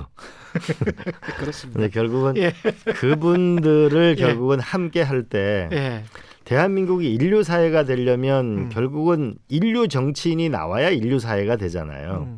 그렇습니다. 1.39 1.79
근데 1.79 1.89
결국은 1.89 2.37
예. 2.37 2.53
그분들을 2.95 4.15
예. 4.17 4.21
결국은 4.21 4.59
함께 4.59 5.01
할때 5.01 5.69
예, 5.71 6.03
대한민국이 6.45 7.11
인류 7.11 7.43
사회가 7.43 7.83
되려면 7.83 8.45
음. 8.57 8.69
결국은 8.69 9.35
인류 9.49 9.87
정치인이 9.87 10.49
나와야 10.49 10.89
인류 10.89 11.17
사회가 11.17 11.55
되잖아요. 11.55 12.27
음, 12.27 12.37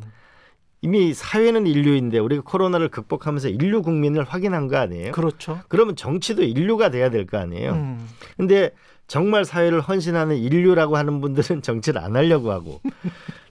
이미 0.84 1.14
사회는 1.14 1.66
인류인데 1.66 2.18
우리가 2.18 2.42
코로나를 2.44 2.90
극복하면서 2.90 3.48
인류 3.48 3.80
국민을 3.80 4.24
확인한 4.24 4.68
거 4.68 4.76
아니에요? 4.76 5.12
그렇죠. 5.12 5.60
그러면 5.68 5.96
정치도 5.96 6.42
인류가 6.42 6.90
돼야 6.90 7.08
될 7.08 7.24
거 7.24 7.38
아니에요? 7.38 7.72
음, 7.72 8.06
근데 8.36 8.70
정말 9.06 9.46
사회를 9.46 9.80
헌신하는 9.80 10.36
인류라고 10.36 10.98
하는 10.98 11.22
분들은 11.22 11.62
정치를 11.64 12.02
안 12.02 12.14
하려고 12.16 12.52
하고 12.52 12.82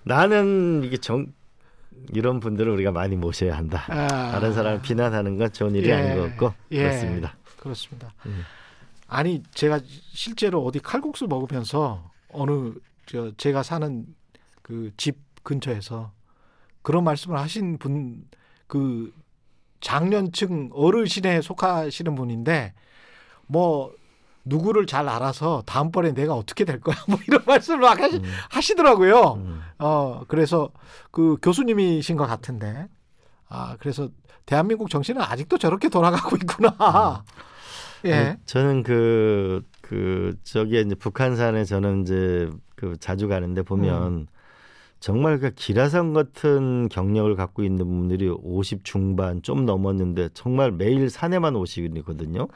나는 0.04 0.84
이게 0.84 0.98
정 0.98 1.26
이런 2.14 2.40
분들을 2.40 2.72
우리가 2.72 2.92
많이 2.92 3.16
모셔야 3.16 3.58
한다. 3.58 3.84
아. 3.88 4.32
다른 4.32 4.54
사람을 4.54 4.84
비난하는 4.84 5.38
건 5.40 5.52
좋은 5.52 5.74
일이 5.74 5.90
예. 5.90 5.94
아닌 5.94 6.16
것 6.18 6.22
같고 6.30 6.54
예. 6.72 6.84
그렇습니다. 6.84 7.36
그렇습니다. 7.58 8.14
음. 8.28 8.44
아니 9.08 9.42
제가 9.56 9.80
실제로 10.12 10.64
어디 10.64 10.78
칼국수 10.78 11.26
먹으면서 11.28 12.12
어느 12.30 12.74
저 13.08 13.32
제가 13.38 13.64
사는 13.64 14.06
그 14.62 14.92
집 14.98 15.18
근처에서 15.42 16.12
그런 16.84 17.04
말씀을 17.04 17.40
하신 17.40 17.80
분 17.80 18.26
그 18.74 19.14
장년층 19.82 20.72
어르신에 20.74 21.42
속하시는 21.42 22.16
분인데 22.16 22.74
뭐 23.46 23.94
누구를 24.46 24.88
잘 24.88 25.08
알아서 25.08 25.62
다음번에 25.68 26.14
내가 26.14 26.34
어떻게 26.34 26.66
될 26.66 26.80
거야 26.82 26.96
뭐 27.08 27.20
이런 27.28 27.44
말씀을 27.46 27.82
막 27.82 28.00
하시, 28.00 28.18
음. 28.18 28.24
하시더라고요. 28.50 29.34
음. 29.34 29.62
어 29.78 30.24
그래서 30.28 30.72
그 31.12 31.38
교수님이신 31.44 32.18
것 32.18 32.26
같은데 32.26 32.88
아 33.48 33.78
그래서 33.80 34.10
대한민국 34.48 34.90
정신은 34.90 35.22
아직도 35.22 35.60
저렇게 35.60 35.88
돌아가고 35.88 36.36
있구나. 36.38 37.24
예. 38.06 38.14
아니, 38.14 38.38
저는 38.46 38.84
그, 38.84 39.64
그, 39.82 40.36
저기에 40.44 40.82
이제 40.82 40.94
북한산에 40.94 41.64
저는 41.64 42.02
이제 42.02 42.50
그 42.76 42.98
자주 43.00 43.30
가는데 43.30 43.62
보면 43.62 44.04
음. 44.04 44.28
정말 45.04 45.38
그 45.38 45.52
기라성 45.54 46.14
같은 46.14 46.88
경력을 46.88 47.36
갖고 47.36 47.62
있는 47.62 47.86
분들이 47.86 48.30
50 48.30 48.86
중반 48.86 49.42
좀 49.42 49.66
넘었는데 49.66 50.30
정말 50.34 50.72
매일 50.72 51.10
산에만 51.10 51.58
오시거든요. 51.58 52.48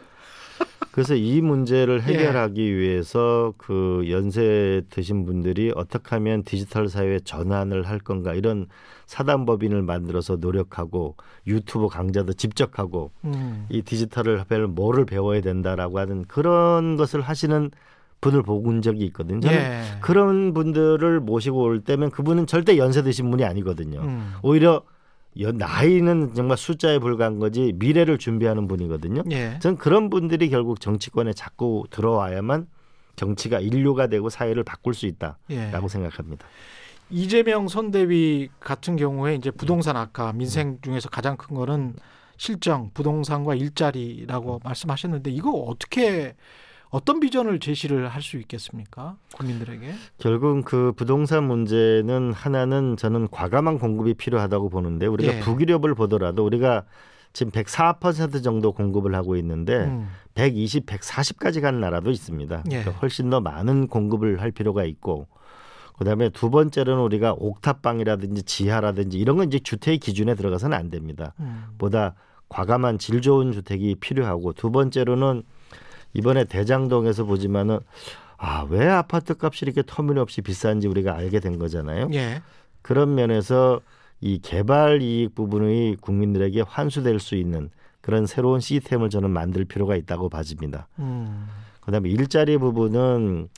그래서 0.94 1.14
이 1.16 1.42
문제를 1.42 2.00
예. 2.08 2.14
해결하기 2.14 2.78
위해서 2.78 3.54
그 3.58 4.06
연세 4.10 4.82
드신 4.90 5.26
분들이 5.26 5.74
어떻게 5.76 6.12
하면 6.12 6.44
디지털 6.44 6.88
사회에 6.88 7.20
전환을 7.20 7.86
할 7.86 8.00
건가 8.00 8.34
이런 8.34 8.68
사단법인을 9.08 9.82
만들어서 9.82 10.38
노력하고 10.38 11.18
유튜브 11.48 11.90
강좌도 11.90 12.32
직접 12.32 12.80
하고 12.80 13.12
음. 13.26 13.66
이 13.68 13.82
디지털을 13.82 14.46
배울 14.48 14.68
뭐를 14.68 15.06
배워야 15.06 15.42
된다라고 15.42 16.00
하는 16.00 16.24
그런 16.24 16.96
것을 16.96 17.20
하시는 17.20 17.72
분을 18.22 18.42
본 18.44 18.82
적이 18.82 19.06
있거든요. 19.06 19.40
저는 19.42 19.56
예. 19.58 19.82
그런 20.02 20.54
분들을 20.54 21.20
모시고 21.20 21.60
올 21.62 21.82
때면 21.82 22.10
그분은 22.12 22.48
절대 22.48 22.78
연세 22.78 23.04
드신 23.04 23.30
분이 23.30 23.44
아니거든요. 23.44 24.02
음. 24.02 24.34
오히려 24.42 24.84
연- 25.40 25.58
나이는 25.58 26.34
정말 26.34 26.58
숫자에 26.58 26.98
불과한 27.00 27.38
거지 27.40 27.74
미래를 27.76 28.18
준비하는 28.18 28.68
분이거든요. 28.68 29.24
예. 29.32 29.60
전 29.62 29.78
그런 29.78 30.10
분들이 30.10 30.50
결국 30.50 30.80
정치권에 30.80 31.34
자꾸 31.34 31.86
들어와야만 31.92 32.68
정치가 33.16 33.60
인류가 33.60 34.08
되고 34.08 34.30
사회를 34.30 34.64
바꿀 34.64 34.94
수 34.96 35.06
있다라고 35.06 35.38
예. 35.52 35.72
생각합니다. 35.88 36.46
이재명 37.10 37.68
선대위 37.68 38.50
같은 38.60 38.96
경우에 38.96 39.36
이제 39.36 39.50
부동산 39.52 39.96
악화 39.96 40.34
민생 40.34 40.80
중에서 40.82 41.10
가장 41.10 41.38
큰 41.38 41.56
거는 41.56 41.94
실정 42.36 42.92
부동산과 42.94 43.56
일자리라고 43.56 44.60
말씀하셨는데 44.64 45.32
이거 45.32 45.52
어떻게 45.52 46.36
어떤 46.90 47.20
비전을 47.20 47.60
제시를 47.60 48.08
할 48.08 48.22
수 48.22 48.38
있겠습니까 48.38 49.16
국민들에게? 49.36 49.94
결국은 50.18 50.64
그 50.64 50.92
부동산 50.96 51.46
문제는 51.46 52.34
하나는 52.34 52.98
저는 52.98 53.30
과감한 53.32 53.80
공급이 53.80 54.14
필요하다고 54.16 54.70
보는데 54.70 55.06
우리가 55.06 55.36
예. 55.36 55.40
북유럽을 55.40 55.96
보더라도 55.96 56.46
우리가 56.46 56.84
지금 57.34 57.52
104% 57.52 58.44
정도 58.44 58.72
공급을 58.72 59.16
하고 59.16 59.36
있는데 59.38 59.86
음. 59.86 60.10
120, 60.34 60.86
140까지 60.86 61.62
가는 61.62 61.80
나라도 61.80 62.12
있습니다. 62.12 62.64
예. 62.66 62.80
그러니까 62.80 62.92
훨씬 63.00 63.30
더 63.30 63.40
많은 63.40 63.88
공급을 63.88 64.42
할 64.42 64.52
필요가 64.52 64.84
있고 64.84 65.28
그다음에 65.98 66.30
두 66.30 66.50
번째로는 66.50 67.04
우리가 67.04 67.34
옥탑방이라든지 67.34 68.44
지하라든지 68.44 69.18
이런 69.18 69.38
건 69.38 69.48
이제 69.48 69.60
주택 69.60 70.00
기준에 70.00 70.36
들어가서는 70.36 70.78
안 70.78 70.90
됩니다. 70.90 71.34
음. 71.40 71.66
보다 71.78 72.16
과감한 72.50 72.98
질 72.98 73.22
좋은 73.22 73.52
주택이 73.52 73.96
필요하고 73.96 74.54
두 74.54 74.72
번째로는 74.72 75.44
이번에 76.14 76.46
대장동에서 76.46 77.26
보지만은 77.26 77.80
아 78.38 78.66
왜 78.70 78.88
아파트 78.88 79.34
값이 79.40 79.66
이렇게 79.66 79.82
터무니없이 79.86 80.42
비싼지 80.42 80.88
우리가 80.88 81.16
알게 81.16 81.40
된 81.40 81.58
거잖아요. 81.58 82.10
예. 82.14 82.42
그런 82.82 83.16
면에서 83.16 83.82
이 84.22 84.40
개발 84.40 85.02
이익 85.02 85.36
부분이 85.36 85.98
국민들에게 86.02 86.62
환수될 86.62 87.20
수 87.20 87.36
있는 87.36 87.70
그런 88.02 88.26
새로운 88.26 88.60
시스템을 88.60 89.10
저는 89.10 89.32
만들 89.32 89.66
필요가 89.66 89.96
있다고 89.96 90.30
봐집니다. 90.30 90.88
음. 91.00 91.48
그다음에 91.82 92.10
일자리 92.10 92.58
부분은 92.58 93.50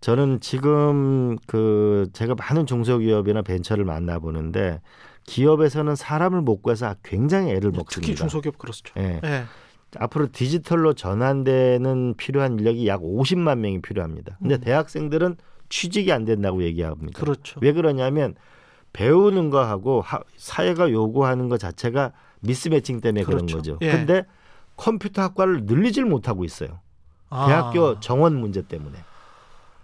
저는 0.00 0.40
지금 0.40 1.36
그 1.46 2.08
제가 2.12 2.34
많은 2.34 2.66
중소기업이나 2.66 3.42
벤처를 3.42 3.84
만나 3.84 4.18
보는데 4.18 4.80
기업에서는 5.24 5.96
사람을 5.96 6.42
못 6.42 6.62
구해서 6.62 6.94
굉장히 7.02 7.50
애를 7.50 7.70
먹습니다. 7.70 8.00
특히 8.00 8.14
중소기업 8.14 8.58
그렇죠. 8.58 8.82
예. 8.98 9.20
예. 9.24 9.44
앞으로 9.98 10.28
디지털로 10.32 10.94
전환되는 10.94 12.14
필요한 12.16 12.58
인력이 12.58 12.86
약 12.88 13.00
50만 13.02 13.58
명이 13.58 13.82
필요합니다. 13.82 14.36
근데 14.40 14.56
음. 14.56 14.60
대학생들은 14.60 15.36
취직이 15.68 16.12
안 16.12 16.24
된다고 16.24 16.62
얘기합니다. 16.62 17.18
그렇죠. 17.18 17.58
왜 17.62 17.72
그러냐면 17.72 18.34
배우는 18.92 19.50
거하고 19.50 20.00
하- 20.02 20.20
사회가 20.36 20.90
요구하는 20.92 21.48
것 21.48 21.58
자체가 21.58 22.12
미스매칭 22.40 23.00
때문에 23.00 23.24
그런 23.24 23.46
그렇죠. 23.46 23.56
거죠. 23.56 23.78
예. 23.82 23.90
근데 23.90 24.24
컴퓨터 24.76 25.22
학과를 25.22 25.64
늘리질 25.64 26.04
못하고 26.04 26.44
있어요. 26.44 26.80
아, 27.30 27.46
대학교 27.46 27.98
정원 28.00 28.36
문제 28.36 28.62
때문에. 28.62 28.96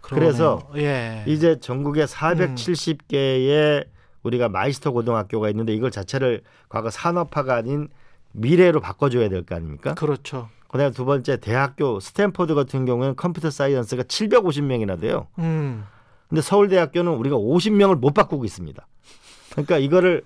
그러네요. 0.02 0.28
그래서 0.30 0.70
예. 0.76 1.24
이제 1.26 1.58
전국에 1.60 2.02
음. 2.02 2.06
470개의 2.06 3.86
우리가 4.22 4.48
마이스터 4.48 4.90
고등학교가 4.92 5.48
있는데 5.50 5.72
이걸 5.74 5.90
자체를 5.90 6.42
과거 6.68 6.90
산업화가 6.90 7.54
아닌 7.54 7.88
미래로 8.32 8.80
바꿔줘야 8.80 9.28
될 9.28 9.42
거 9.44 9.54
아닙니까? 9.56 9.94
그렇죠. 9.94 10.48
그다음에 10.68 10.92
두 10.92 11.04
번째 11.04 11.36
대학교 11.38 11.98
스탠포드 12.00 12.54
같은 12.54 12.84
경우에는 12.86 13.16
computer 13.16 13.50
science가 13.50 14.04
750명이나 14.04 15.00
돼요. 15.00 15.26
음. 15.38 15.84
근데 16.28 16.40
서울대학교는 16.42 17.12
우리가 17.14 17.36
50명을 17.36 17.96
못 17.98 18.14
바꾸고 18.14 18.44
있습니다. 18.44 18.86
그러니까 19.50 19.78
이거를 19.78 20.22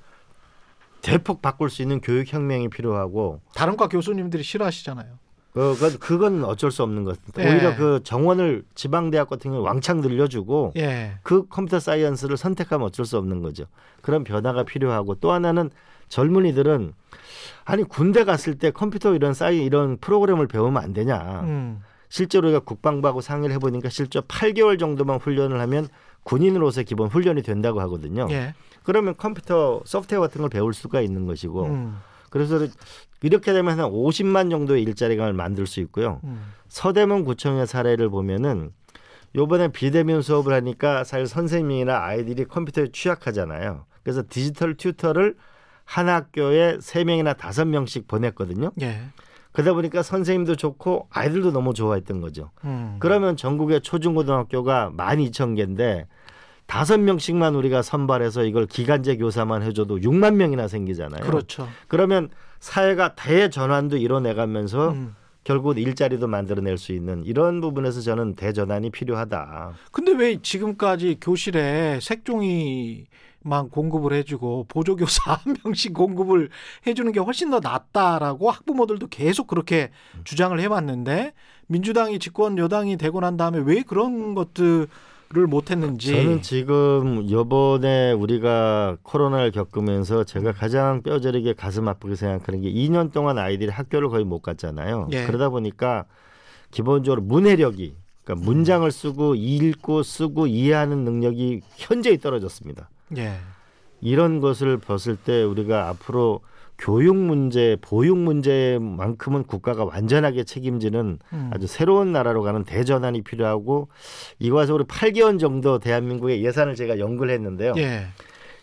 대폭 1.00 1.40
바꿀 1.42 1.70
수 1.70 1.80
있는 1.82 2.00
교육 2.00 2.30
혁명이 2.32 2.68
필요하고 2.68 3.40
다른 3.54 3.76
과 3.76 3.88
교수님들이 3.88 4.42
싫어하시잖아요. 4.42 5.18
그, 5.54 5.76
그- 5.78 5.98
그건 5.98 6.44
어쩔 6.44 6.70
수 6.70 6.82
없는 6.82 7.04
것 7.04 7.24
같아요. 7.26 7.46
예. 7.48 7.52
오히려 7.54 7.76
그 7.76 8.00
정원을 8.02 8.64
지방대학 8.74 9.28
같은 9.30 9.50
경우 9.52 9.62
왕창 9.62 10.00
늘려주고 10.00 10.72
예. 10.76 11.12
그 11.22 11.46
컴퓨터 11.48 11.78
사이언스를 11.78 12.36
선택하면 12.36 12.86
어쩔 12.88 13.06
수 13.06 13.16
없는 13.18 13.40
거죠. 13.40 13.64
그런 14.02 14.24
변화가 14.24 14.64
필요하고 14.64 15.14
또 15.16 15.30
하나는 15.32 15.70
젊은이들은 16.08 16.92
아니 17.64 17.82
군대 17.84 18.24
갔을 18.24 18.58
때 18.58 18.70
컴퓨터 18.70 19.14
이런 19.14 19.34
사이 19.34 19.64
이런 19.64 19.96
프로그램을 19.98 20.46
배우면 20.46 20.82
안 20.82 20.92
되냐. 20.92 21.40
음. 21.44 21.82
실제로 22.08 22.48
우리가 22.48 22.60
국방부하고 22.60 23.20
상의를 23.20 23.54
해보니까 23.56 23.88
실제 23.88 24.20
8개월 24.20 24.78
정도만 24.78 25.18
훈련을 25.18 25.60
하면 25.60 25.88
군인으로서 26.22 26.82
기본 26.82 27.08
훈련이 27.08 27.42
된다고 27.42 27.80
하거든요. 27.80 28.28
예. 28.30 28.54
그러면 28.82 29.16
컴퓨터 29.16 29.82
소프트웨어 29.84 30.20
같은 30.20 30.40
걸 30.40 30.50
배울 30.50 30.74
수가 30.74 31.00
있는 31.00 31.26
것이고 31.26 31.64
음. 31.64 31.98
그래서 32.30 32.66
이렇게 33.22 33.52
되면 33.52 33.78
한 33.78 33.90
50만 33.90 34.50
정도의 34.50 34.82
일자리가 34.82 35.32
만들 35.32 35.66
수 35.66 35.80
있고요. 35.80 36.20
음. 36.24 36.52
서대문 36.68 37.24
구청의 37.24 37.66
사례를 37.66 38.10
보면은 38.10 38.70
요번에 39.36 39.68
비대면 39.68 40.22
수업을 40.22 40.52
하니까 40.52 41.04
사실 41.04 41.26
선생님이나 41.26 42.04
아이들이 42.04 42.44
컴퓨터에 42.44 42.88
취약하잖아요. 42.92 43.86
그래서 44.02 44.22
디지털 44.28 44.76
튜터를 44.76 45.34
한 45.84 46.08
학교에 46.08 46.78
세 46.80 47.04
명이나 47.04 47.34
다섯 47.34 47.66
명씩 47.66 48.08
보냈거든요. 48.08 48.72
예. 48.80 49.00
그러다 49.52 49.72
보니까 49.74 50.02
선생님도 50.02 50.56
좋고 50.56 51.08
아이들도 51.10 51.52
너무 51.52 51.74
좋아했던 51.74 52.20
거죠. 52.20 52.50
음. 52.64 52.96
그러면 52.98 53.36
전국의 53.36 53.82
초중고등학교가 53.82 54.92
12,000개인데 54.96 56.06
다섯 56.66 56.98
명씩만 56.98 57.54
우리가 57.54 57.82
선발해서 57.82 58.44
이걸 58.44 58.66
기간제 58.66 59.16
교사만 59.18 59.62
해줘도 59.62 59.98
6만 59.98 60.34
명이나 60.34 60.66
생기잖아요. 60.66 61.22
그렇죠. 61.22 61.68
그러면 61.88 62.30
사회가 62.58 63.14
대전환도 63.14 63.98
이뤄내가면서 63.98 64.90
음. 64.90 65.14
결국 65.44 65.78
일자리도 65.78 66.26
만들어낼 66.26 66.78
수 66.78 66.92
있는 66.92 67.22
이런 67.24 67.60
부분에서 67.60 68.00
저는 68.00 68.34
대전환이 68.34 68.90
필요하다. 68.90 69.74
근데 69.92 70.12
왜 70.12 70.40
지금까지 70.40 71.18
교실에 71.20 72.00
색종이 72.00 73.06
만 73.44 73.68
공급을 73.68 74.14
해주고 74.14 74.66
보조교사 74.68 75.34
한 75.44 75.56
명씩 75.62 75.92
공급을 75.92 76.48
해주는 76.86 77.12
게 77.12 77.20
훨씬 77.20 77.50
더 77.50 77.60
낫다라고 77.60 78.50
학부모들도 78.50 79.08
계속 79.08 79.46
그렇게 79.46 79.90
주장을 80.24 80.58
해왔는데 80.58 81.34
민주당이 81.66 82.18
집권 82.18 82.56
여당이 82.58 82.96
되고 82.96 83.20
난 83.20 83.36
다음에 83.36 83.58
왜 83.58 83.82
그런 83.82 84.34
것들을 84.34 84.88
못했는지. 85.46 86.12
저는 86.12 86.42
지금 86.42 87.22
이번에 87.22 88.12
우리가 88.12 88.96
코로나를 89.02 89.50
겪으면서 89.50 90.24
제가 90.24 90.52
가장 90.52 91.02
뼈저리게 91.02 91.52
가슴 91.52 91.86
아프게 91.86 92.16
생각하는 92.16 92.62
게 92.62 92.72
2년 92.72 93.12
동안 93.12 93.38
아이들이 93.38 93.70
학교를 93.70 94.08
거의 94.08 94.24
못 94.24 94.40
갔잖아요. 94.40 95.08
예. 95.12 95.26
그러다 95.26 95.50
보니까 95.50 96.06
기본적으로 96.70 97.20
문해력이 97.20 97.94
그러니까 98.24 98.46
문장을 98.46 98.90
쓰고 98.90 99.34
읽고 99.34 100.02
쓰고 100.02 100.46
이해하는 100.46 101.04
능력이 101.04 101.60
현저히 101.76 102.16
떨어졌습니다. 102.18 102.88
예. 103.16 103.34
이런 104.00 104.40
것을 104.40 104.78
봤을 104.78 105.16
때 105.16 105.42
우리가 105.42 105.88
앞으로 105.88 106.40
교육 106.76 107.16
문제, 107.16 107.76
보육 107.80 108.18
문제만큼은 108.18 109.44
국가가 109.44 109.84
완전하게 109.84 110.44
책임지는 110.44 111.18
음. 111.32 111.50
아주 111.52 111.66
새로운 111.66 112.12
나라로 112.12 112.42
가는 112.42 112.64
대전환이 112.64 113.22
필요하고 113.22 113.88
이거에서 114.38 114.74
우리 114.74 114.84
8개월 114.84 115.38
정도 115.38 115.78
대한민국의 115.78 116.44
예산을 116.44 116.74
제가 116.74 116.98
연구를 116.98 117.32
했는데요. 117.32 117.74
예. 117.76 118.06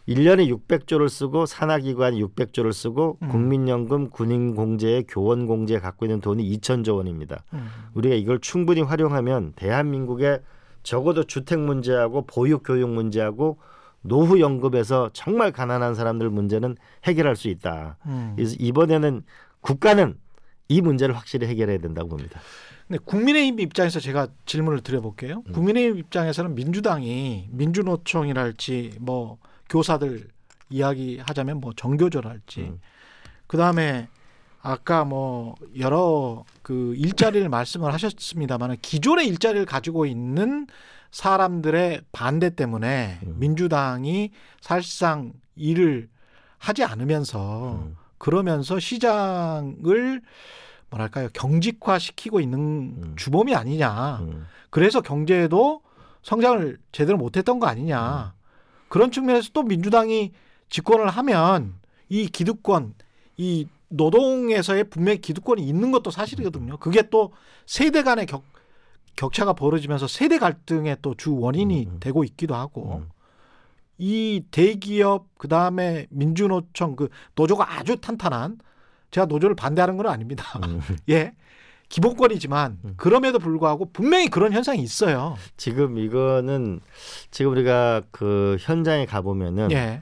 1년에 0.08 0.50
600조를 0.68 1.10
쓰고 1.10 1.46
산하기관 1.46 2.16
600조를 2.16 2.74
쓰고 2.74 3.18
음. 3.22 3.30
국민연금, 3.30 4.10
군인공제, 4.10 5.06
교원공제 5.08 5.80
갖고 5.80 6.06
있는 6.06 6.20
돈이 6.22 6.44
2천조 6.58 6.98
원입니다. 6.98 7.44
음. 7.54 7.70
우리가 7.94 8.16
이걸 8.16 8.40
충분히 8.40 8.82
활용하면 8.82 9.54
대한민국의 9.56 10.42
적어도 10.84 11.24
주택 11.24 11.60
문제하고 11.60 12.26
보육 12.26 12.64
교육 12.64 12.90
문제하고 12.90 13.58
노후 14.02 14.40
연금에서 14.40 15.10
정말 15.14 15.52
가난한 15.52 15.96
사람들 15.96 16.30
문제는 16.30 16.76
해결할 17.06 17.36
수 17.36 17.48
있다. 17.48 17.98
음. 18.06 18.34
그래서 18.36 18.56
이번에는 18.60 19.24
국가는 19.62 20.18
이 20.68 20.82
문제를 20.82 21.16
확실히 21.16 21.48
해결해야 21.48 21.78
된다고 21.80 22.10
봅니다. 22.10 22.40
네, 22.88 22.98
국민의힘 23.04 23.60
입장에서 23.60 24.00
제가 24.00 24.28
질문을 24.46 24.82
드려볼게요. 24.82 25.44
음. 25.48 25.52
국민의힘 25.54 25.98
입장에서는 25.98 26.56
민주당이 26.56 27.48
민주노총이랄지 27.52 28.98
뭐 29.00 29.38
교사들 29.70 30.28
이야기하자면 30.70 31.60
뭐 31.60 31.74
정교조랄지 31.76 32.62
음. 32.62 32.80
그 33.48 33.58
다음에 33.58 34.08
아까 34.62 35.04
뭐 35.04 35.56
여러 35.80 36.44
그 36.62 36.94
일자리를 36.96 37.48
말씀을 37.50 37.94
하셨습니다만 37.94 38.78
기존의 38.82 39.28
일자리를 39.28 39.66
가지고 39.66 40.06
있는 40.06 40.68
사람들의 41.12 42.02
반대 42.12 42.56
때문에 42.56 43.20
음. 43.24 43.36
민주당이 43.38 44.32
사실상 44.62 45.34
일을 45.56 46.10
하지 46.58 46.84
않으면서 46.84 47.74
음. 47.84 47.98
그러면서 48.18 48.80
시장을 48.80 50.22
뭐랄까요 50.90 51.30
경직화시키고 51.34 52.40
있는 52.40 52.60
음. 52.60 53.14
주범이 53.16 53.56
아니냐. 53.56 54.20
음. 54.22 54.48
그래서 54.70 55.02
경제도 55.02 55.82
성장을 56.24 56.78
제대로 56.92 57.18
못했던 57.18 57.60
거 57.60 57.68
아니냐. 57.68 58.34
그런 58.90 59.12
측면에서 59.12 59.50
또 59.54 59.64
민주당이 59.64 60.32
집권을 60.70 61.08
하면 61.10 61.76
이 62.10 62.28
기득권, 62.28 62.94
이 63.38 63.68
노동에서의 63.88 64.86
분명히 64.86 65.20
기득권이 65.20 65.66
있는 65.66 65.92
것도 65.92 66.12
사실이거든요. 66.12 66.78
그게 66.78 67.10
또 67.10 67.34
세대 67.66 68.04
간의 68.04 68.26
격, 68.26 68.44
격차가 69.22 69.54
벌어지면서 69.54 70.08
세대 70.08 70.40
갈등의 70.40 70.98
또 71.02 71.14
주 71.16 71.36
원인이 71.38 71.86
음, 71.86 71.92
음. 71.94 72.00
되고 72.00 72.24
있기도 72.24 72.56
하고 72.56 73.04
음. 73.04 73.10
이 74.00 74.44
대기업 74.50 75.28
그 75.38 75.48
다음에 75.48 76.08
민주노총 76.10 76.96
그 76.96 77.10
노조가 77.36 77.78
아주 77.78 77.98
탄탄한 77.98 78.58
제가 79.12 79.26
노조를 79.28 79.56
반대하는 79.56 79.98
건 79.98 80.08
아닙니다. 80.08 80.46
음. 80.66 80.82
예. 81.10 81.34
기본권이지만 81.90 82.80
음. 82.86 82.94
그럼에도 82.98 83.38
불구하고 83.38 83.92
분명히 83.92 84.30
그런 84.30 84.54
현상이 84.54 84.82
있어요. 84.82 85.36
지금 85.58 86.00
이거는 86.00 86.80
지금 87.30 87.52
우리가 87.52 88.02
그 88.10 88.58
현장에 88.62 89.06
가 89.06 89.22
보면은 89.22 89.72
예. 89.72 90.02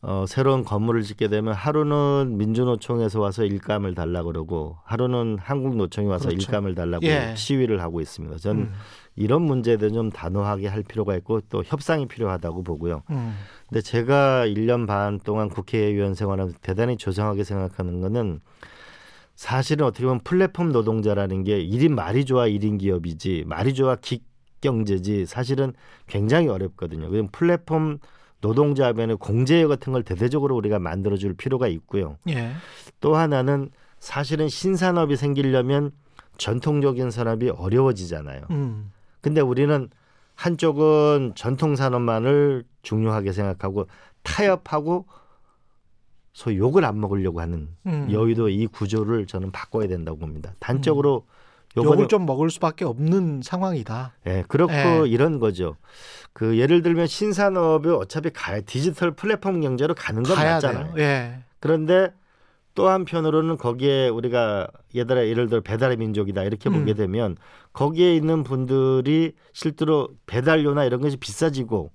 어, 0.00 0.24
새로운 0.28 0.64
건물을 0.64 1.02
짓게 1.02 1.28
되면 1.28 1.54
하루는 1.54 2.36
민주노총에서 2.38 3.20
와서 3.20 3.44
일감을 3.44 3.94
달라 3.94 4.22
그러고 4.22 4.76
하루는 4.84 5.38
한국노총이 5.40 6.06
와서 6.06 6.28
그렇죠. 6.28 6.40
일감을 6.40 6.74
달라고 6.76 7.04
예. 7.06 7.34
시위를 7.36 7.80
하고 7.82 8.00
있습니다. 8.00 8.36
저는 8.38 8.62
음. 8.62 8.72
이런 9.16 9.62
대해 9.62 9.76
좀 9.90 10.10
단호하게 10.10 10.68
할 10.68 10.84
필요가 10.84 11.16
있고 11.16 11.40
또 11.48 11.64
협상이 11.64 12.06
필요하다고 12.06 12.62
보고요. 12.62 13.02
음. 13.10 13.34
근데 13.68 13.80
제가 13.80 14.46
1년 14.46 14.86
반 14.86 15.18
동안 15.18 15.48
국회의원 15.48 16.14
생활하면서 16.14 16.58
대단히 16.62 16.96
조성하게 16.96 17.42
생각하는 17.42 18.00
거는 18.00 18.40
사실은 19.34 19.86
어떻게 19.86 20.04
보면 20.04 20.20
플랫폼 20.20 20.70
노동자라는 20.70 21.42
게 21.42 21.58
1인 21.58 21.90
말이 21.90 22.24
좋아 22.24 22.46
1인 22.46 22.78
기업이지 22.78 23.44
말이 23.46 23.74
좋아 23.74 23.96
기 23.96 24.22
경제지 24.60 25.26
사실은 25.26 25.72
굉장히 26.06 26.48
어렵거든요. 26.48 27.10
그럼 27.10 27.28
플랫폼 27.32 27.98
노동자 28.40 28.86
하면은 28.88 29.16
공제 29.16 29.66
같은 29.66 29.92
걸 29.92 30.02
대대적으로 30.02 30.56
우리가 30.56 30.78
만들어줄 30.78 31.34
필요가 31.34 31.66
있고요. 31.68 32.18
예. 32.28 32.52
또 33.00 33.16
하나는 33.16 33.70
사실은 33.98 34.48
신산업이 34.48 35.16
생기려면 35.16 35.90
전통적인 36.36 37.10
산업이 37.10 37.50
어려워지잖아요. 37.50 38.42
음. 38.50 38.92
근데 39.20 39.40
우리는 39.40 39.88
한쪽은 40.36 41.32
전통 41.34 41.74
산업만을 41.74 42.64
중요하게 42.82 43.32
생각하고 43.32 43.88
타협하고 44.22 45.06
소위 46.32 46.58
욕을 46.58 46.84
안 46.84 47.00
먹으려고 47.00 47.40
하는 47.40 47.68
음. 47.86 48.08
여의도 48.12 48.48
이 48.48 48.68
구조를 48.68 49.26
저는 49.26 49.50
바꿔야 49.50 49.88
된다고 49.88 50.18
봅니다. 50.18 50.54
단적으로 50.60 51.26
욕을 51.84 52.08
좀 52.08 52.26
먹을 52.26 52.50
수밖에 52.50 52.84
없는 52.84 53.40
상황이다. 53.42 54.12
예, 54.26 54.44
그렇고 54.48 54.72
예. 54.72 55.02
이런 55.08 55.38
거죠. 55.38 55.76
그 56.32 56.58
예를 56.58 56.82
들면 56.82 57.06
신산업이 57.06 57.88
어차피 57.90 58.30
가 58.30 58.60
디지털 58.60 59.10
플랫폼 59.12 59.60
경제로 59.60 59.94
가는 59.94 60.22
건 60.22 60.36
가야 60.36 60.54
맞잖아요. 60.54 60.94
예. 60.98 61.40
그런데 61.60 62.12
또 62.74 62.88
한편으로는 62.88 63.56
거기에 63.56 64.08
우리가 64.08 64.68
예를 64.94 65.28
예를 65.28 65.48
들어 65.48 65.60
배달의 65.62 65.96
민족이다 65.96 66.44
이렇게 66.44 66.68
음. 66.70 66.74
보게 66.80 66.94
되면 66.94 67.36
거기에 67.72 68.14
있는 68.14 68.44
분들이 68.44 69.32
실제로 69.52 70.08
배달료나 70.26 70.84
이런 70.84 71.00
것이 71.00 71.16
비싸지고 71.16 71.90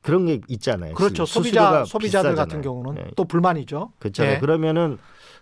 그런 0.00 0.26
게 0.26 0.40
있잖아요. 0.48 0.94
그렇죠. 0.94 1.26
수- 1.26 1.34
소비자 1.34 1.84
소비자들 1.84 2.30
비싸잖아요. 2.30 2.36
같은 2.36 2.60
경우는 2.62 2.96
예, 3.02 3.10
또 3.16 3.24
불만이죠. 3.24 3.92
그렇잖아요. 3.98 4.34
예. 4.36 4.38
그러면은 4.38 4.98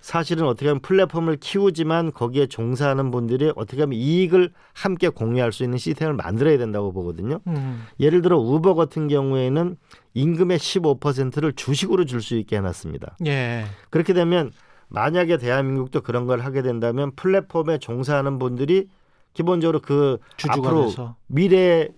사실은 0.06 0.46
어떻게 0.46 0.68
하면 0.68 0.78
플랫폼을 0.82 1.38
키우지만 1.38 2.12
거기에 2.12 2.46
종사하는 2.46 3.10
분들이 3.10 3.52
어떻게 3.56 3.82
하면 3.82 3.98
이익을 3.98 4.52
함께 4.72 5.08
공유할 5.08 5.50
수 5.50 5.64
있는 5.64 5.78
시스템을 5.78 6.14
만들어야 6.14 6.58
된다고 6.58 6.92
보거든요. 6.92 7.40
음. 7.48 7.84
예를 7.98 8.22
들어 8.22 8.38
우버 8.38 8.76
같은 8.76 9.08
경우에는 9.08 9.76
임금의 10.14 10.60
15%를 10.60 11.54
주식으로 11.54 12.04
줄 12.04 12.22
수 12.22 12.36
있게 12.36 12.56
해놨습니다. 12.56 13.16
예. 13.26 13.64
그렇게 13.90 14.12
되면 14.12 14.52
만약에 14.86 15.38
대한민국도 15.38 16.02
그런 16.02 16.28
걸 16.28 16.38
하게 16.38 16.62
된다면 16.62 17.10
플랫폼에 17.16 17.78
종사하는 17.78 18.38
분들이 18.38 18.86
기본적으로 19.32 19.80
그 19.80 20.18
앞으로. 20.48 21.16
미래 21.26 21.88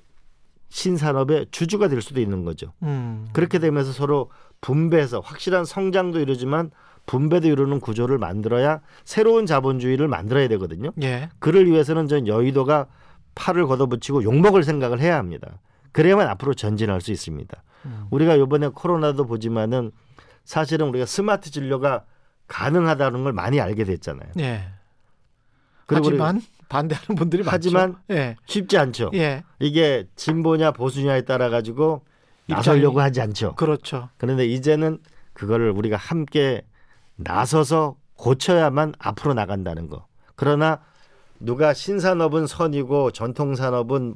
신산업의 0.71 1.49
주주가 1.51 1.89
될 1.89 2.01
수도 2.01 2.23
있는 2.23 2.47
거죠. 2.47 2.73
음. 2.85 3.29
그렇게 3.35 3.59
되면서 3.59 3.93
서로 3.93 4.31
분배해서 4.63 5.21
확실한 5.21 5.67
성장도 5.67 6.21
이루지만 6.21 6.71
분배도 7.09 7.49
이루는 7.49 7.81
구조를 7.81 8.19
만들어야 8.19 8.83
새로운 9.05 9.47
자본주의를 9.47 10.09
만들어야 10.09 10.47
되거든요. 10.49 10.93
예. 11.03 11.31
그를 11.39 11.67
위해서는 11.67 12.07
전 12.07 12.29
여의도가 12.29 12.87
팔을 13.35 13.67
걷어붙이고 13.67 14.23
욕먹을 14.23 14.63
생각을 14.63 15.01
해야 15.01 15.17
합니다. 15.17 15.59
그래야만 15.93 16.29
앞으로 16.29 16.53
전진할 16.53 17.01
수 17.01 17.11
있습니다. 17.11 17.63
음. 17.87 18.07
우리가 18.11 18.35
이번에 18.35 18.69
코로나도 18.69 19.27
보지만은 19.27 19.91
사실은 20.45 20.89
우리가 20.89 21.07
스마트 21.07 21.51
진료가 21.51 22.05
가능하다는 22.47 23.25
걸 23.25 23.33
많이 23.33 23.59
알게 23.59 23.85
됐잖아요. 23.85 24.31
예. 24.41 24.69
하지만 25.87 26.43
반대하는 26.69 27.15
분들이 27.17 27.43
하지만 27.47 27.93
많죠. 27.93 28.05
예. 28.11 28.37
쉽지 28.45 28.77
않죠. 28.77 29.11
예. 29.15 29.45
이게 29.61 30.07
진보냐 30.15 30.73
보수냐에 30.73 31.23
따라 31.23 31.49
가지고 31.49 32.05
나서려고 32.47 33.01
하지 33.01 33.23
않죠. 33.23 33.55
그렇죠. 33.55 34.11
그런데 34.19 34.47
이제는 34.47 34.99
그거를 35.33 35.71
우리가 35.71 35.97
함께 35.97 36.63
나서서 37.19 37.97
고쳐야만 38.15 38.95
앞으로 38.99 39.35
나간다는 39.35 39.89
거. 39.89 40.07
그러나 40.35 40.81
누가 41.41 41.75
신산업은 41.75 42.47
선이고 42.47 43.11
전통산업은 43.13 44.15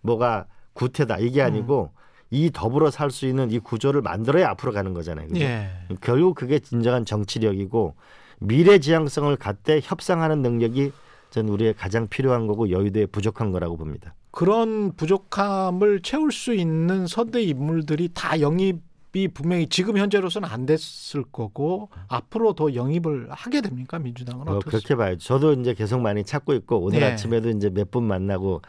뭐가 0.00 0.46
구태다 0.74 1.18
이게 1.18 1.42
아니고 1.42 1.92
이 2.30 2.50
더불어 2.52 2.90
살 2.90 3.10
수 3.10 3.26
있는 3.26 3.50
이 3.50 3.58
구조를 3.58 4.02
만들어야 4.02 4.50
앞으로 4.50 4.72
가는 4.72 4.92
거잖아요. 4.92 5.28
그죠? 5.28 5.40
예. 5.40 5.70
결국 6.00 6.34
그게 6.34 6.58
진정한 6.58 7.04
정치력이고 7.04 7.94
미래 8.40 8.78
지향성을 8.78 9.34
갖되 9.36 9.80
협상하는 9.82 10.42
능력이 10.42 10.92
전 11.30 11.48
우리의 11.48 11.74
가장 11.74 12.06
필요한 12.08 12.46
거고 12.46 12.70
여의도에 12.70 13.06
부족한 13.06 13.50
거라고 13.50 13.76
봅니다. 13.76 14.14
그런 14.30 14.92
부족함을 14.94 16.00
채울 16.02 16.32
수 16.32 16.54
있는 16.54 17.06
선대 17.06 17.42
인물들이 17.42 18.10
다 18.14 18.40
영입 18.40 18.80
이 19.14 19.26
분명히 19.26 19.66
지금 19.68 19.96
현재로서는 19.96 20.48
안 20.48 20.66
됐을 20.66 21.24
거고 21.32 21.88
앞으로 22.08 22.52
더 22.52 22.74
영입을 22.74 23.28
하게 23.30 23.62
됩니까 23.62 23.98
민주당은 23.98 24.46
어, 24.48 24.58
그렇게 24.60 24.94
봐요. 24.94 25.16
저도 25.16 25.54
이제 25.54 25.72
계속 25.74 26.00
많이 26.00 26.24
찾고 26.24 26.52
있고 26.54 26.78
오늘 26.80 27.00
네. 27.00 27.12
아침에도 27.12 27.48
이제 27.50 27.70
몇 27.70 27.90
분 27.90 28.04
만나고 28.04 28.60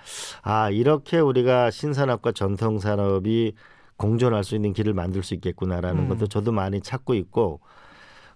아 0.42 0.70
이렇게 0.70 1.20
우리가 1.20 1.72
신산업과 1.72 2.32
전통 2.32 2.80
산업이 2.80 3.54
공존할 3.98 4.46
수 4.46 4.56
있는 4.56 4.72
길을 4.72 4.94
만들 4.94 5.24
수 5.24 5.34
있겠구나라는 5.34 6.04
음. 6.04 6.08
것도 6.10 6.28
저도 6.28 6.54
많이 6.54 6.80
찾고 6.80 7.16
있고 7.16 7.60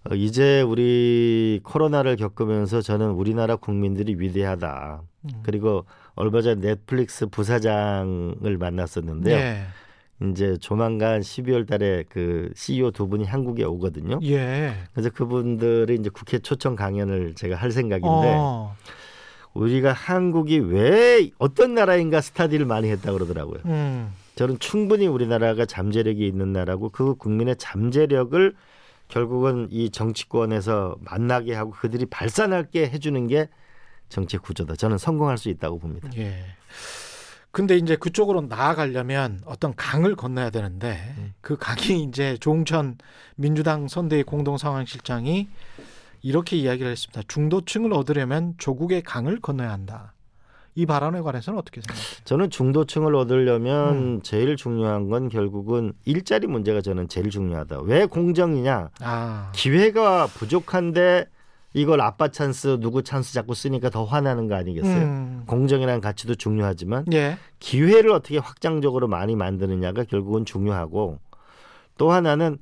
어, 0.04 0.14
이제 0.14 0.62
우리 0.62 1.62
코로나를 1.64 2.18
겪으면서 2.18 2.82
저는 2.82 3.12
우리나라 3.12 3.56
국민들이 3.56 4.16
위대하다. 4.20 5.02
음. 5.24 5.30
그리고 5.44 5.86
얼마 6.16 6.42
전 6.42 6.60
넷플릭스 6.60 7.28
부사장을 7.28 8.58
만났었는데요. 8.58 9.38
예. 9.38 9.62
이제 10.22 10.58
조만간 10.58 11.22
12월 11.22 11.68
달에 11.68 12.04
그 12.10 12.52
CEO 12.56 12.92
두 12.92 13.08
분이 13.08 13.26
한국에 13.26 13.64
오거든요. 13.64 14.20
예. 14.24 14.74
그래서 14.94 15.10
그분들이 15.10 15.96
이제 15.96 16.10
국회 16.10 16.40
초청 16.40 16.76
강연을 16.76 17.36
제가 17.36 17.56
할 17.56 17.72
생각인데 17.72 18.36
어. 18.38 18.76
우리가 19.54 19.94
한국이 19.94 20.60
왜 20.60 21.30
어떤 21.38 21.74
나라인가 21.74 22.22
스타디를 22.22 22.66
많이 22.66 22.90
했다 22.90 23.12
그러더라고요. 23.12 23.60
음. 23.66 24.14
저는 24.36 24.60
충분히 24.60 25.08
우리나라가 25.08 25.66
잠재력이 25.66 26.26
있는 26.26 26.54
나라고 26.54 26.90
그 26.90 27.16
국민의 27.16 27.56
잠재력을 27.58 28.56
결국은 29.08 29.68
이 29.70 29.92
정치권에서 29.92 30.96
만나게 31.02 31.54
하고 31.54 31.72
그들이 31.72 32.06
발산하게 32.08 32.90
해주는 32.90 33.28
게 33.28 33.48
정치 34.10 34.38
구조다. 34.38 34.76
저는 34.76 34.98
성공할 34.98 35.38
수 35.38 35.50
있다고 35.50 35.80
봅니다. 35.80 36.10
예. 36.18 36.46
근데 37.54 37.78
이제 37.78 37.96
그쪽으로 37.96 38.42
나아가려면 38.42 39.40
어떤 39.46 39.76
강을 39.76 40.16
건너야 40.16 40.50
되는데 40.50 41.14
음. 41.20 41.34
그 41.40 41.56
강이 41.56 42.02
이제 42.10 42.36
조홍천 42.40 42.98
민주당 43.36 43.88
선대위 43.88 44.24
공동상황실장이 44.24 45.48
이렇게 46.24 46.58
이야기를 46.58 46.90
했습니다. 46.92 47.22
중도층을 47.28 47.94
얻으려면 47.94 48.56
조국의 48.58 49.04
강을 49.04 49.40
건너야 49.40 49.72
한다. 49.72 50.14
이 50.74 50.88
발언에 50.88 51.22
관해서는 51.22 51.60
어떻게 51.60 51.82
생각하세요? 51.82 52.22
저는 52.26 52.50
중도층을 52.50 53.14
얻으려면 53.14 53.96
음. 53.96 54.22
제일 54.24 54.56
중요한 54.56 55.10
건 55.10 55.30
결국은 55.30 55.94
일자리 56.06 56.48
문제가 56.48 56.82
저는 56.82 57.08
제일 57.08 57.30
중요하다. 57.30 57.82
왜 57.82 58.08
공정이냐? 58.08 58.90
아, 59.02 59.52
기회가 59.54 60.26
부족한데 60.26 61.28
이걸 61.74 62.02
아빠 62.02 62.28
찬스 62.28 62.80
누구 62.80 63.04
찬스 63.04 63.34
자꾸 63.34 63.56
쓰니까 63.56 63.90
더 63.90 64.06
화나는 64.06 64.48
거 64.48 64.56
아니겠어요? 64.56 65.04
음. 65.04 65.44
공정이라는 65.48 66.02
가치도 66.02 66.36
중요하지만 66.36 67.06
예, 67.14 67.38
기회를 67.60 68.12
어떻게 68.12 68.38
확장적으로 68.38 69.08
많이 69.08 69.36
만드느냐가 69.36 70.04
결국은 70.04 70.46
중요하고 70.46 71.20
또 71.98 72.12
하나는 72.12 72.60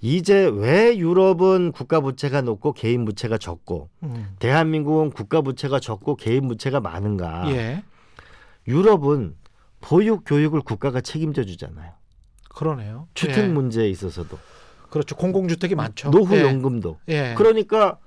이제 0.00 0.46
왜 0.46 0.96
유럽은 0.96 1.72
국가 1.72 2.00
부채가 2.00 2.40
높고 2.40 2.72
개인 2.72 3.04
부채가 3.04 3.36
적고 3.36 3.90
음. 4.04 4.34
대한민국은 4.38 5.10
국가 5.10 5.42
부채가 5.42 5.78
적고 5.80 6.16
개인 6.16 6.48
부채가 6.48 6.80
많은가? 6.80 7.50
예, 7.50 7.82
유럽은 8.66 9.36
보육 9.80 10.22
교육을 10.24 10.62
국가가 10.62 11.00
책임져 11.00 11.44
주잖아요. 11.44 11.92
그러네요. 12.48 13.08
주택 13.14 13.44
예. 13.44 13.48
문제에 13.48 13.88
있어서도 13.88 14.38
그렇죠. 14.90 15.16
공공주택이 15.16 15.74
많죠. 15.74 16.10
노후 16.10 16.34
예. 16.36 16.42
연금도 16.42 16.98
예. 17.08 17.34
그러니까 17.36 17.98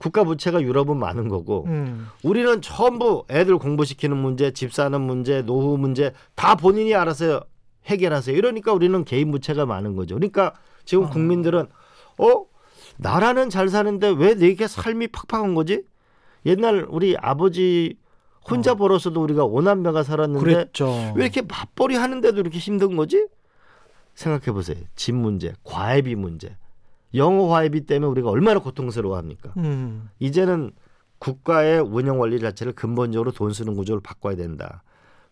국가 0.00 0.24
부채가 0.24 0.62
유럽은 0.62 0.96
많은 0.96 1.28
거고 1.28 1.64
음. 1.66 2.08
우리는 2.24 2.62
전부 2.62 3.24
애들 3.28 3.58
공부시키는 3.58 4.16
문제, 4.16 4.50
집 4.50 4.72
사는 4.72 4.98
문제, 4.98 5.42
노후 5.42 5.76
문제 5.76 6.12
다 6.34 6.54
본인이 6.54 6.94
알아서 6.94 7.44
해결하세요. 7.84 8.34
이러니까 8.34 8.72
우리는 8.72 9.04
개인 9.04 9.30
부채가 9.30 9.66
많은 9.66 9.96
거죠. 9.96 10.14
그러니까 10.14 10.54
지금 10.86 11.04
어. 11.04 11.10
국민들은 11.10 11.66
어 12.16 12.44
나라는 12.96 13.50
잘 13.50 13.68
사는데 13.68 14.08
왜 14.16 14.34
내게 14.34 14.66
삶이 14.66 15.08
팍팍한 15.08 15.54
거지? 15.54 15.84
옛날 16.46 16.86
우리 16.88 17.14
아버지 17.18 17.98
혼자 18.48 18.72
어. 18.72 18.74
벌어서도 18.76 19.22
우리가 19.22 19.44
오남매가 19.44 20.02
살았는데 20.02 20.40
그랬죠. 20.42 21.12
왜 21.14 21.24
이렇게 21.24 21.42
맞벌이 21.42 21.94
하는데도 21.96 22.40
이렇게 22.40 22.58
힘든 22.58 22.96
거지? 22.96 23.26
생각해 24.14 24.52
보세요. 24.52 24.78
집 24.96 25.14
문제, 25.14 25.52
과외비 25.62 26.14
문제, 26.14 26.56
영어 27.14 27.48
과외비 27.48 27.86
때문에 27.86 28.10
우리가 28.10 28.30
얼마나 28.30 28.60
고통스러워합니까? 28.60 29.54
음. 29.56 30.10
이제는 30.18 30.72
국가의 31.18 31.80
운영 31.80 32.18
원리 32.20 32.40
자체를 32.40 32.72
근본적으로 32.72 33.32
돈 33.32 33.52
쓰는 33.52 33.74
구조를 33.74 34.00
바꿔야 34.02 34.36
된다. 34.36 34.82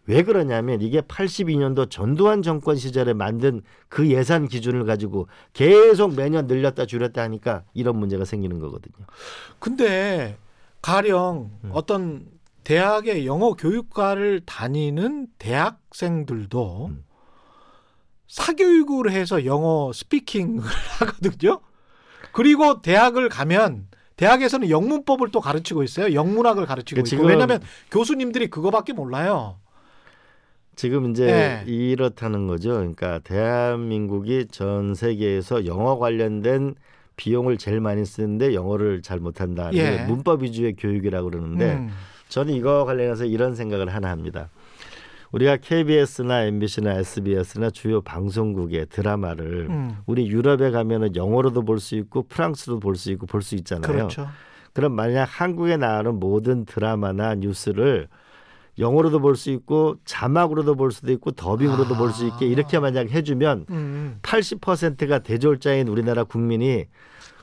왜 0.07 0.23
그러냐면 0.23 0.81
이게 0.81 1.03
82년도 1.03 1.91
전두환 1.91 2.43
정권 2.43 2.77
시절에 2.77 3.13
만든 3.13 3.61
그 3.89 4.09
예산 4.09 4.49
기준을 4.49 4.87
가지고 4.87 5.29
계속 5.53 6.15
매년 6.15 6.47
늘렸다 6.47 6.87
줄였다 6.87 7.23
하니까 7.23 7.65
이런 7.75 7.99
문제가 7.99 8.25
생기는 8.25 8.59
거거든요. 8.59 9.07
근데 9.59 10.39
가령 10.81 11.51
음. 11.65 11.71
어떤 11.73 12.27
대학의 12.65 13.27
영어 13.27 13.53
교육과를 13.55 14.43
다니는 14.47 15.29
대학생들도 15.39 16.87
음. 16.87 17.05
사교육을 18.29 19.11
해서 19.11 19.45
영어 19.45 19.91
스피킹을 19.93 20.63
하거든요. 21.01 21.61
그리고 22.33 22.83
대학을 22.83 23.29
가면 23.29 23.87
대학에서는 24.17 24.69
영문법을 24.71 25.31
또 25.31 25.41
가르치고 25.41 25.83
있어요. 25.85 26.13
영문학을 26.13 26.67
가르치고 26.67 26.97
그 26.97 27.01
있고. 27.01 27.09
지금- 27.09 27.27
왜냐하면 27.27 27.61
교수님들이 27.91 28.49
그거밖에 28.49 28.93
몰라요. 28.93 29.57
지금 30.75 31.11
이제 31.11 31.27
네. 31.27 31.63
이렇다는 31.67 32.47
거죠. 32.47 32.71
그러니까 32.75 33.19
대한민국이 33.21 34.47
전 34.51 34.95
세계에서 34.95 35.67
영어 35.67 35.99
관련된 35.99 36.75
비용을 37.17 37.59
제일 37.59 37.81
많이 37.81 38.05
쓰는데 38.05 38.55
영어를 38.55 39.03
잘 39.03 39.19
못한다. 39.19 39.71
예. 39.75 40.05
문법 40.07 40.43
위주의 40.45 40.75
교육이라고 40.77 41.31
그러는데 41.31 41.73
음. 41.75 41.91
저는 42.29 42.55
이거 42.55 42.85
관련해서 42.85 43.25
이런 43.25 43.57
생각을 43.57 43.93
하나 43.93 44.11
합니다. 44.11 44.51
우리가 45.33 45.57
KBS나 45.59 46.45
MBC나 46.45 46.95
SBS나 47.01 47.71
주요 47.71 48.01
방송국의 48.01 48.87
드라마를 48.87 49.67
음. 49.69 49.97
우리 50.07 50.27
유럽에 50.29 50.71
가면은 50.71 51.15
영어로도 51.17 51.63
볼 51.65 51.79
수 51.81 51.95
있고 51.97 52.23
프랑스로도 52.29 52.81
볼 52.81 52.97
수 52.97 53.11
있고 53.13 53.27
볼 53.27 53.43
수 53.43 53.55
있잖아요. 53.57 53.93
그렇죠. 53.93 54.29
그럼 54.73 54.93
만약 54.93 55.25
한국에 55.25 55.77
나오는 55.77 56.15
모든 56.19 56.65
드라마나 56.65 57.35
뉴스를 57.35 58.09
영어로도 58.79 59.21
볼 59.21 59.35
수 59.37 59.51
있고 59.51 59.97
자막으로도 60.05 60.77
볼 60.77 60.93
수도 60.93 61.11
있고 61.13 61.33
더빙으로도 61.33 61.95
볼수 61.97 62.27
있게 62.27 62.47
이렇게 62.47 62.79
만약 62.79 63.11
해주면 63.11 63.67
음. 63.71 64.19
80%가 64.23 65.19
대졸자인 65.19 65.89
우리나라 65.89 66.23
국민이 66.25 66.87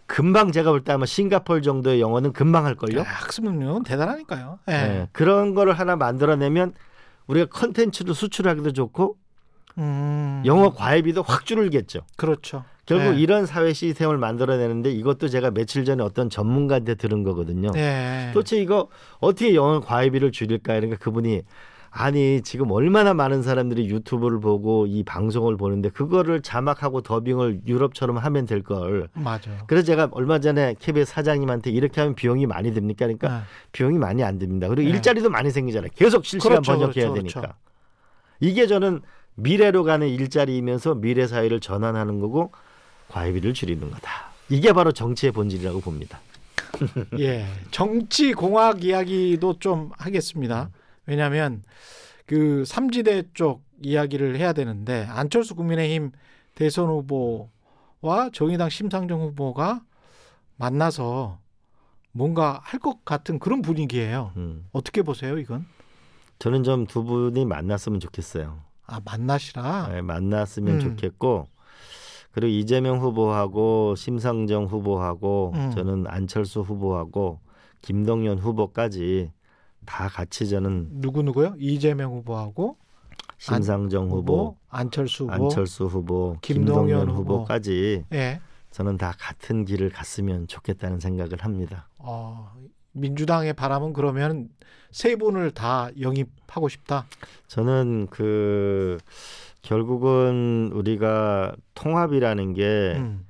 금방 0.08 0.52
제가 0.52 0.72
볼 0.72 0.84
때 0.84 0.94
아마 0.94 1.06
싱가폴 1.06 1.62
정도의 1.62 2.00
영어는 2.00 2.32
금방 2.32 2.66
할걸요. 2.66 3.00
야, 3.00 3.04
학습 3.04 3.44
능력은 3.44 3.84
대단하니까요. 3.84 4.60
예. 4.70 4.72
네. 4.72 5.10
그런 5.12 5.54
거를 5.56 5.74
하나 5.74 5.96
만들어내면 5.96 6.74
우리가 7.28 7.48
컨텐츠를 7.48 8.14
수출하기도 8.14 8.74
좋고 8.74 9.18
음. 9.78 10.42
영어 10.46 10.72
과외비도 10.72 11.24
확 11.24 11.46
줄겠죠. 11.46 12.02
그렇죠. 12.16 12.64
결국 12.86 13.16
네. 13.16 13.20
이런 13.20 13.46
사회 13.46 13.74
시스템을 13.74 14.18
만들어내는데 14.18 14.92
이것도 14.92 15.28
제가 15.28 15.52
며칠 15.52 15.86
전에 15.86 16.04
어떤 16.04 16.30
전문가한테 16.30 16.96
들은 16.96 17.24
거거든요. 17.24 17.72
예. 17.76 18.30
도대체 18.34 18.58
이거 18.62 18.90
어떻게 19.20 19.56
영어 19.56 19.80
과외비를 19.80 20.32
줄일까 20.32 20.76
이러니까 20.76 20.98
그분이 21.00 21.42
아니 21.98 22.42
지금 22.42 22.72
얼마나 22.72 23.14
많은 23.14 23.42
사람들이 23.42 23.88
유튜브를 23.88 24.42
보고 24.42 24.86
이 24.86 25.04
방송을 25.04 25.56
보는데 25.56 25.88
그거를 25.88 26.42
자막하고 26.42 27.00
더빙을 27.00 27.62
유럽처럼 27.66 28.18
하면 28.18 28.46
될 28.46 28.64
걸. 28.64 29.08
맞아. 29.14 29.50
그래서 29.68 29.86
제가 29.86 30.10
얼마 30.12 30.40
전에 30.40 30.76
KBS 30.78 31.14
사장님한테 31.14 31.72
이렇게 31.72 32.02
하면 32.02 32.14
비용이 32.14 32.48
많이 32.48 32.74
듭니까? 32.74 33.06
그러니까 33.06 33.30
네. 33.30 33.44
비용이 33.72 33.98
많이 33.98 34.26
안 34.26 34.40
듭니다. 34.40 34.68
그리고 34.68 34.90
네. 34.90 34.94
일자리도 34.94 35.30
많이 35.30 35.52
생기잖아요. 35.52 35.90
계속 35.96 36.26
실시간 36.26 36.62
그렇죠, 36.62 36.74
번역해야 36.74 37.12
그렇죠, 37.12 37.16
되니까. 37.16 37.40
그렇죠. 37.40 37.56
이게 38.42 38.68
저는 38.68 39.02
미래로 39.36 39.86
가는 39.86 40.06
일자리이면서 40.06 40.96
미래 40.96 41.28
사회를 41.28 41.62
전환하는 41.62 42.20
거고 42.20 42.52
과외비를 43.08 43.54
줄이는 43.54 43.90
거다. 43.90 44.34
이게 44.50 44.74
바로 44.74 44.92
정치의 44.92 45.32
본질이라고 45.32 45.80
봅니다. 45.80 46.20
예. 47.20 47.46
정치 47.72 48.34
공학 48.34 48.84
이야기도 48.84 49.60
좀 49.60 49.92
하겠습니다. 49.98 50.72
왜냐하면 51.06 51.64
그 52.26 52.64
삼지대 52.66 53.24
쪽 53.34 53.64
이야기를 53.82 54.38
해야 54.38 54.54
되는데 54.54 55.06
안철수 55.10 55.56
국민의힘 55.56 56.12
대선 56.56 56.88
후보와 56.90 58.30
정의당 58.34 58.70
심상정 58.70 59.22
후보가 59.22 59.82
만나서 60.58 61.40
뭔가 62.12 62.60
할 62.64 62.80
것 62.80 63.04
같은 63.04 63.40
그런 63.40 63.62
분위기예요. 63.62 64.32
음. 64.38 64.66
어떻게 64.72 65.02
보세요, 65.02 65.38
이건? 65.38 65.66
저는 66.40 66.64
좀 66.64 66.86
두 66.88 67.04
분이 67.04 67.46
만났으면 67.46 68.00
좋겠어요. 68.00 68.60
아 68.88 69.00
만나시라. 69.04 69.90
네, 69.92 70.02
만났으면 70.02 70.76
음. 70.76 70.80
좋겠고 70.80 71.48
그리고 72.32 72.48
이재명 72.52 73.00
후보하고 73.00 73.96
심상정 73.96 74.66
후보하고 74.66 75.54
음. 75.56 75.72
저는 75.72 76.08
안철수 76.08 76.62
후보하고 76.62 77.40
김동연 77.82 78.40
후보까지 78.40 79.32
다 79.86 80.08
같이 80.08 80.48
저는 80.50 81.02
누구 81.02 81.22
누구요? 81.24 81.56
이재명 81.58 82.12
후보하고 82.14 82.78
심상정 83.38 84.10
후보, 84.10 84.58
안철수 84.70 85.26
후보. 85.26 85.34
안철수 85.34 85.86
후보, 85.86 86.38
김동연 86.42 86.86
김동연 86.88 87.10
후보. 87.10 87.34
후보까지 87.36 88.06
예. 88.14 88.40
저는 88.72 88.98
다 88.98 89.14
같은 89.18 89.66
길을 89.66 89.90
갔으면 89.90 90.48
좋겠다는 90.48 91.00
생각을 91.00 91.44
합니다. 91.44 91.88
어, 91.98 92.52
민주당의 92.92 93.54
바람은 93.54 93.94
그러면 93.94 94.50
세 94.92 95.16
분을 95.16 95.52
다 95.52 95.90
영입하고 96.00 96.70
싶다. 96.70 97.06
저는 97.48 98.08
그 98.10 98.98
결국은 99.62 100.72
우리가 100.74 101.56
통합이라는 101.74 102.54
게 102.54 102.94
음. 102.98 103.26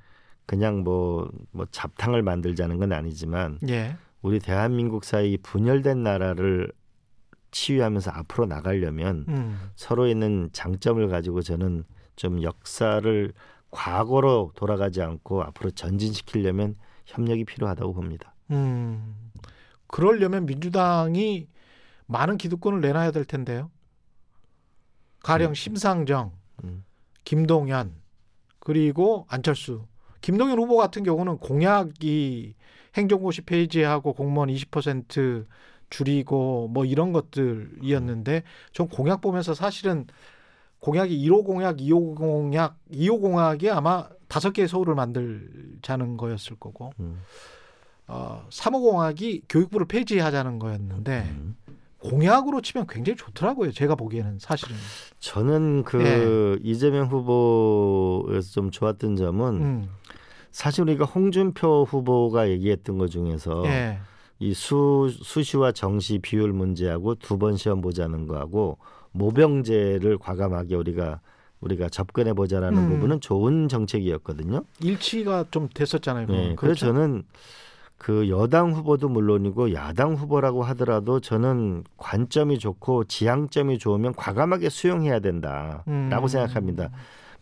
그냥 0.46 0.84
뭐, 0.84 1.30
뭐 1.52 1.66
잡탕을 1.72 2.22
만들자는 2.22 2.78
건 2.78 2.94
아니지만 2.94 3.60
예. 3.68 3.96
우리 4.26 4.40
대한민국 4.40 5.04
사이 5.04 5.38
분열된 5.38 6.02
나라를 6.02 6.72
치유하면서 7.52 8.10
앞으로 8.10 8.48
나가려면 8.48 9.24
음. 9.28 9.70
서로 9.76 10.08
있는 10.08 10.50
장점을 10.52 11.08
가지고 11.10 11.44
저는 11.44 11.84
좀 12.16 12.42
역사를 12.42 13.34
과거로 13.70 14.52
돌아가지 14.56 15.04
않고 15.04 15.44
앞으로 15.44 15.70
전진시키려면 15.70 16.76
협력이 17.06 17.46
필요하다고 17.46 17.94
봅니다. 17.94 18.34
음. 18.50 19.16
그러려면 19.86 20.48
민주당이 20.48 21.48
많은 22.08 22.40
기득권을 22.40 22.82
내놔야 22.82 23.12
될 23.12 23.26
텐데요. 23.26 23.70
가령 25.22 25.54
심상정, 25.54 26.32
음. 26.64 26.84
김동연 27.26 27.94
그리고 28.58 29.28
안철수. 29.30 29.86
김동연 30.22 30.58
후보 30.58 30.78
같은 30.78 31.04
경우는 31.04 31.38
공약이 31.38 32.56
행정고시 32.96 33.42
폐지하고 33.42 34.14
공무원 34.14 34.50
20% 34.50 35.46
줄이고 35.90 36.68
뭐 36.70 36.86
이런 36.86 37.14
것들이었는데 37.14 38.44
전 38.72 38.88
공약 38.88 39.22
보면서 39.22 39.54
사실은 39.54 40.08
공약이 40.80 41.18
1호 41.28 41.46
공약, 41.46 41.78
2호 41.78 42.16
공약, 42.16 42.78
2호 42.92 43.22
공약이 43.22 43.70
아마 43.70 44.08
다섯 44.28 44.52
개의 44.52 44.68
서울을 44.68 44.96
만들자는 44.96 46.18
거였을 46.18 46.56
거고 46.58 46.92
음. 47.00 47.22
어, 48.08 48.46
3호 48.50 48.82
공약이 48.82 49.44
교육부를 49.50 49.88
폐지하자는 49.88 50.60
거였는데 50.60 51.24
음. 51.30 51.56
공약으로 52.00 52.62
치면 52.62 52.86
굉장히 52.88 53.18
좋더라고요. 53.18 53.72
제가 53.72 53.96
보기에는 53.96 54.38
사실은. 54.40 54.76
저는 55.20 55.84
그 55.84 56.60
이재명 56.64 57.08
후보에서 57.08 58.52
좀 58.52 58.70
좋았던 58.70 59.16
점은 59.16 59.58
네. 59.58 59.66
음. 59.66 59.90
사실 60.56 60.84
우리가 60.84 61.04
홍준표 61.04 61.84
후보가 61.84 62.50
얘기했던 62.50 62.98
것 62.98 63.10
중에서 63.10 63.66
예. 63.66 64.00
이 64.40 64.54
수, 64.54 65.10
수시와 65.12 65.74
정시 65.74 66.20
비율 66.20 66.54
문제하고 66.54 67.16
두 67.16 67.38
번 67.38 67.58
시험 67.58 67.82
보자는 67.82 68.26
거하고 68.26 68.78
모병제를 69.12 70.18
과감하게 70.18 70.76
우리가 70.76 71.20
우리가 71.60 71.90
접근해 71.90 72.32
보자라는 72.34 72.78
음. 72.84 72.90
부분은 72.90 73.20
좋은 73.20 73.68
정책이었거든요. 73.68 74.64
일치가 74.80 75.44
좀 75.52 75.68
됐었잖아요. 75.74 76.28
네, 76.28 76.38
그건. 76.38 76.56
그래서 76.56 76.86
저는 76.86 77.24
그 77.98 78.30
여당 78.30 78.72
후보도 78.72 79.10
물론이고 79.10 79.74
야당 79.74 80.14
후보라고 80.14 80.64
하더라도 80.64 81.20
저는 81.20 81.84
관점이 81.98 82.60
좋고 82.60 83.06
지향점이 83.06 83.78
좋으면 83.78 84.14
과감하게 84.16 84.70
수용해야 84.70 85.20
된다라고 85.20 85.84
음. 85.90 86.28
생각합니다. 86.30 86.92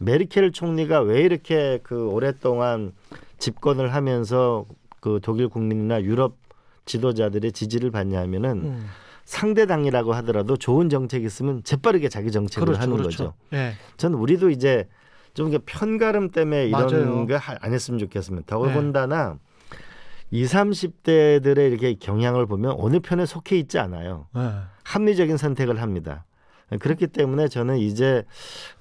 메르켈 0.04 0.52
총리가 0.52 1.02
왜 1.02 1.22
이렇게 1.22 1.80
그 1.84 2.08
오랫동안 2.08 2.94
집권을 3.38 3.94
하면서 3.94 4.66
그 5.00 5.20
독일 5.22 5.50
국민이나 5.50 6.02
유럽 6.02 6.38
지도자들의 6.86 7.52
지지를 7.52 7.92
받냐 7.92 8.20
하면은 8.22 8.52
음. 8.66 8.86
상대 9.26 9.66
당이라고 9.66 10.14
하더라도 10.16 10.58
좋은 10.58 10.90
정책이 10.90 11.26
있으면 11.26 11.64
재빠르게 11.64 12.10
자기 12.10 12.32
정책을 12.32 12.66
그렇죠, 12.66 12.82
하는 12.82 12.98
그렇죠. 12.98 13.18
거죠. 13.18 13.34
예. 13.54 13.74
전 13.96 14.14
우리도 14.14 14.50
이제 14.50 14.88
좀 15.34 15.52
편가름 15.66 16.30
때문에. 16.32 16.68
이런 16.68 17.26
거 17.28 17.40
안 17.62 17.74
했으면 17.74 18.00
좋겠습니다. 18.00 18.46
네. 18.46 18.50
더군다나 18.50 19.38
20, 20.32 20.52
30대들의 20.54 21.72
이렇게 21.72 21.94
경향을 21.96 22.46
보면 22.48 22.76
어느 22.78 23.00
편에 23.00 23.26
속해 23.26 23.58
있지 23.58 23.80
않아요. 23.80 24.28
예. 24.36 24.50
합리적인 24.84 25.38
선택을 25.38 25.82
합니다. 25.82 26.26
그렇기 26.80 27.08
때문에 27.08 27.48
저는 27.48 27.78
이제 27.78 28.24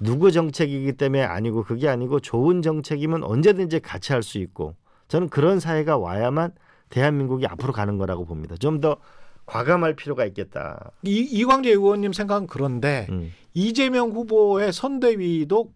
누구 0.01 0.31
정책이기 0.31 0.93
때문에 0.95 1.23
아니고 1.23 1.65
그게 1.65 1.89
아니고 1.89 2.21
좋은 2.21 2.63
정책이면 2.63 3.25
언제든지 3.25 3.81
같이 3.81 4.13
할 4.13 4.23
수 4.23 4.39
있고 4.39 4.75
저는 5.09 5.29
그런 5.29 5.61
사회가 5.61 5.99
와야만 5.99 6.53
대한민국이 6.91 7.47
앞으로 7.47 7.73
가는 7.73 7.99
거라고 7.99 8.25
봅니다. 8.25 8.57
좀 8.57 8.81
더 8.81 8.97
과감할 9.45 9.97
필요가 9.97 10.25
있겠다. 10.25 10.93
이, 11.03 11.19
이광재 11.19 11.71
의원님 11.71 12.13
생각은 12.13 12.47
그런데 12.47 13.09
음. 13.11 13.33
이재명 13.55 14.11
후보의 14.13 14.73
선대위도 14.73 15.73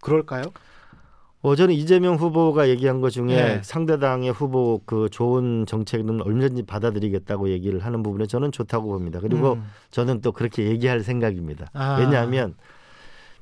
그럴까요? 0.00 0.46
어, 1.44 1.54
저는 1.54 1.74
이재명 1.74 2.14
후보가 2.14 2.70
얘기한 2.70 3.02
것 3.02 3.10
중에 3.10 3.32
예. 3.32 3.60
상대당의 3.62 4.32
후보 4.32 4.80
그 4.86 5.10
좋은 5.10 5.66
정책은 5.66 6.22
얼마든지 6.22 6.62
받아들이겠다고 6.62 7.50
얘기를 7.50 7.84
하는 7.84 8.02
부분에 8.02 8.26
저는 8.26 8.50
좋다고 8.50 8.88
봅니다. 8.88 9.20
그리고 9.20 9.52
음. 9.52 9.64
저는 9.90 10.22
또 10.22 10.32
그렇게 10.32 10.64
얘기할 10.66 11.00
생각입니다. 11.00 11.66
아. 11.74 11.98
왜냐하면 12.00 12.54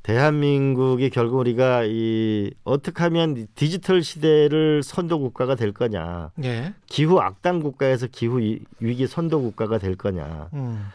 대한민국이 0.02 1.10
결국 1.10 1.38
우리가 1.38 1.84
이 1.84 2.50
어떻게 2.64 3.04
하면 3.04 3.46
디지털 3.54 4.02
시대를 4.02 4.82
선도 4.82 5.20
국가가 5.20 5.54
될 5.54 5.70
거냐, 5.70 6.32
예. 6.42 6.74
기후 6.86 7.20
악당 7.20 7.60
국가에서 7.60 8.08
기후 8.10 8.40
이- 8.40 8.64
위기 8.80 9.06
선도 9.06 9.40
국가가 9.40 9.78
될 9.78 9.94
거냐. 9.94 10.48
음. 10.54 10.86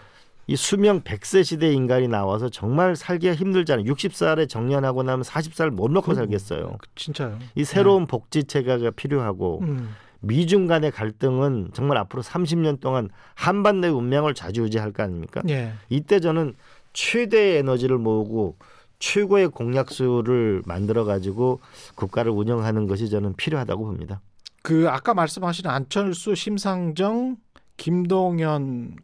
이 0.49 0.55
수명 0.55 1.01
100세 1.01 1.43
시대 1.43 1.71
인간이 1.73 2.07
나와서 2.07 2.47
정말 2.49 2.95
살기가 2.95 3.35
힘들잖아요. 3.35 3.85
60살에 3.85 4.47
정년하고 4.47 5.03
나면 5.03 5.23
40살 5.23 5.69
못 5.71 5.89
먹고 5.91 6.07
그- 6.07 6.15
살겠어요. 6.15 6.77
그- 6.79 6.87
진짜요. 6.95 7.37
이 7.55 7.65
새로운 7.65 8.07
복지 8.07 8.45
체계가 8.45 8.91
필요하고 8.91 9.59
음. 9.63 9.89
미중 10.21 10.67
간의 10.67 10.91
갈등은 10.91 11.71
정말 11.73 11.97
앞으로 11.97 12.23
30년 12.23 12.79
동안 12.79 13.09
한반도의 13.35 13.93
운명을 13.93 14.33
좌지우지할 14.33 14.93
거 14.93 15.03
아닙니까? 15.03 15.41
예. 15.49 15.73
이때 15.89 16.19
저는 16.21 16.55
최대의 16.93 17.57
에너지를 17.57 17.97
모으고 17.97 18.55
최고의 18.99 19.49
공약수를 19.49 20.63
만들어 20.65 21.03
가지고 21.03 21.59
국가를 21.95 22.31
운영하는 22.31 22.87
것이 22.87 23.09
저는 23.09 23.35
필요하다고 23.35 23.85
봅니다. 23.85 24.21
그 24.63 24.89
아까 24.89 25.13
말씀하신 25.13 25.67
안철수, 25.67 26.33
심상정, 26.33 27.35
김동연 27.77 28.95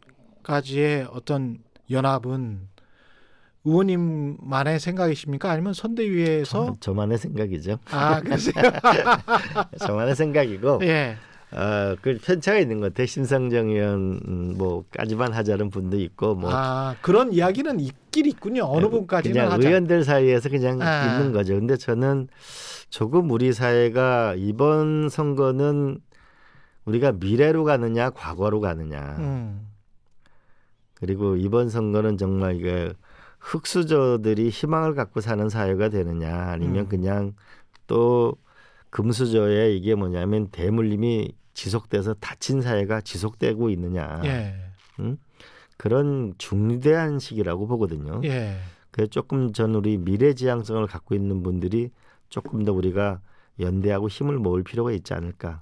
까지의 0.44 1.08
어떤 1.10 1.58
연합은 1.90 2.68
의원님만의 3.64 4.78
생각이십니까? 4.78 5.50
아니면 5.50 5.72
선대위에서 5.72 6.76
저, 6.80 6.94
만의 6.94 7.18
생각이죠. 7.18 7.78
아, 7.90 8.20
그러세요? 8.20 8.54
저만의 9.80 10.14
생각이고 10.14 10.80
예. 10.82 11.16
어, 11.50 11.96
그 12.02 12.18
편차가 12.22 12.58
있는 12.58 12.80
것 12.80 12.92
같아요. 12.92 13.06
심상정 13.06 13.70
의원 13.70 14.20
음, 14.26 14.54
뭐까지만 14.58 15.32
하자는 15.32 15.70
분도 15.70 15.98
있고 15.98 16.34
뭐 16.34 16.50
아, 16.52 16.96
그런 17.00 17.32
이야기는 17.32 17.80
있긴 17.80 18.26
있군요. 18.26 18.64
어느 18.66 18.88
분까지는 18.88 19.34
그냥 19.34 19.52
하자. 19.52 19.68
의원들 19.68 20.04
사이에서 20.04 20.48
그냥 20.48 20.82
아. 20.82 21.16
있는 21.16 21.32
거죠. 21.32 21.54
근데 21.54 21.76
저는 21.76 22.28
조금 22.90 23.30
우리 23.30 23.52
사회가 23.52 24.34
이번 24.36 25.08
선거는 25.08 26.00
우리가 26.84 27.12
미래로 27.12 27.64
가느냐 27.64 28.10
과거로 28.10 28.60
가느냐 28.60 29.16
음. 29.20 29.66
그리고 31.04 31.36
이번 31.36 31.68
선거는 31.68 32.16
정말 32.16 32.56
이게 32.56 32.90
흑수저들이 33.38 34.48
희망을 34.48 34.94
갖고 34.94 35.20
사는 35.20 35.46
사회가 35.50 35.90
되느냐 35.90 36.34
아니면 36.48 36.86
음. 36.86 36.88
그냥 36.88 37.34
또 37.86 38.36
금수저의 38.88 39.76
이게 39.76 39.94
뭐냐면 39.94 40.48
대물림이 40.48 41.34
지속돼서 41.52 42.14
닫힌 42.14 42.62
사회가 42.62 43.02
지속되고 43.02 43.68
있느냐 43.68 44.22
예. 44.24 44.54
그런 45.76 46.32
중대한 46.38 47.18
시기라고 47.18 47.66
보거든요. 47.66 48.22
예. 48.24 48.56
그래서 48.90 49.10
조금 49.10 49.52
전 49.52 49.74
우리 49.74 49.98
미래지향성을 49.98 50.86
갖고 50.86 51.14
있는 51.14 51.42
분들이 51.42 51.90
조금 52.30 52.64
더 52.64 52.72
우리가 52.72 53.20
연대하고 53.60 54.08
힘을 54.08 54.38
모을 54.38 54.62
필요가 54.62 54.90
있지 54.90 55.12
않을까. 55.12 55.60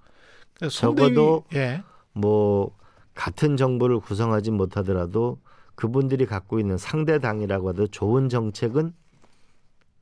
선대위 0.71 1.15
적어도 1.15 1.45
예. 1.55 1.83
뭐 2.13 2.77
같은 3.15 3.57
정부를 3.57 4.01
구성하지 4.01 4.51
못하더라도 4.51 5.39
그분들이 5.75 6.27
갖고 6.27 6.59
있는 6.59 6.77
상대 6.79 7.19
당이라고 7.19 7.71
하도 7.71 7.87
좋은 7.87 8.29
정책은 8.29 8.93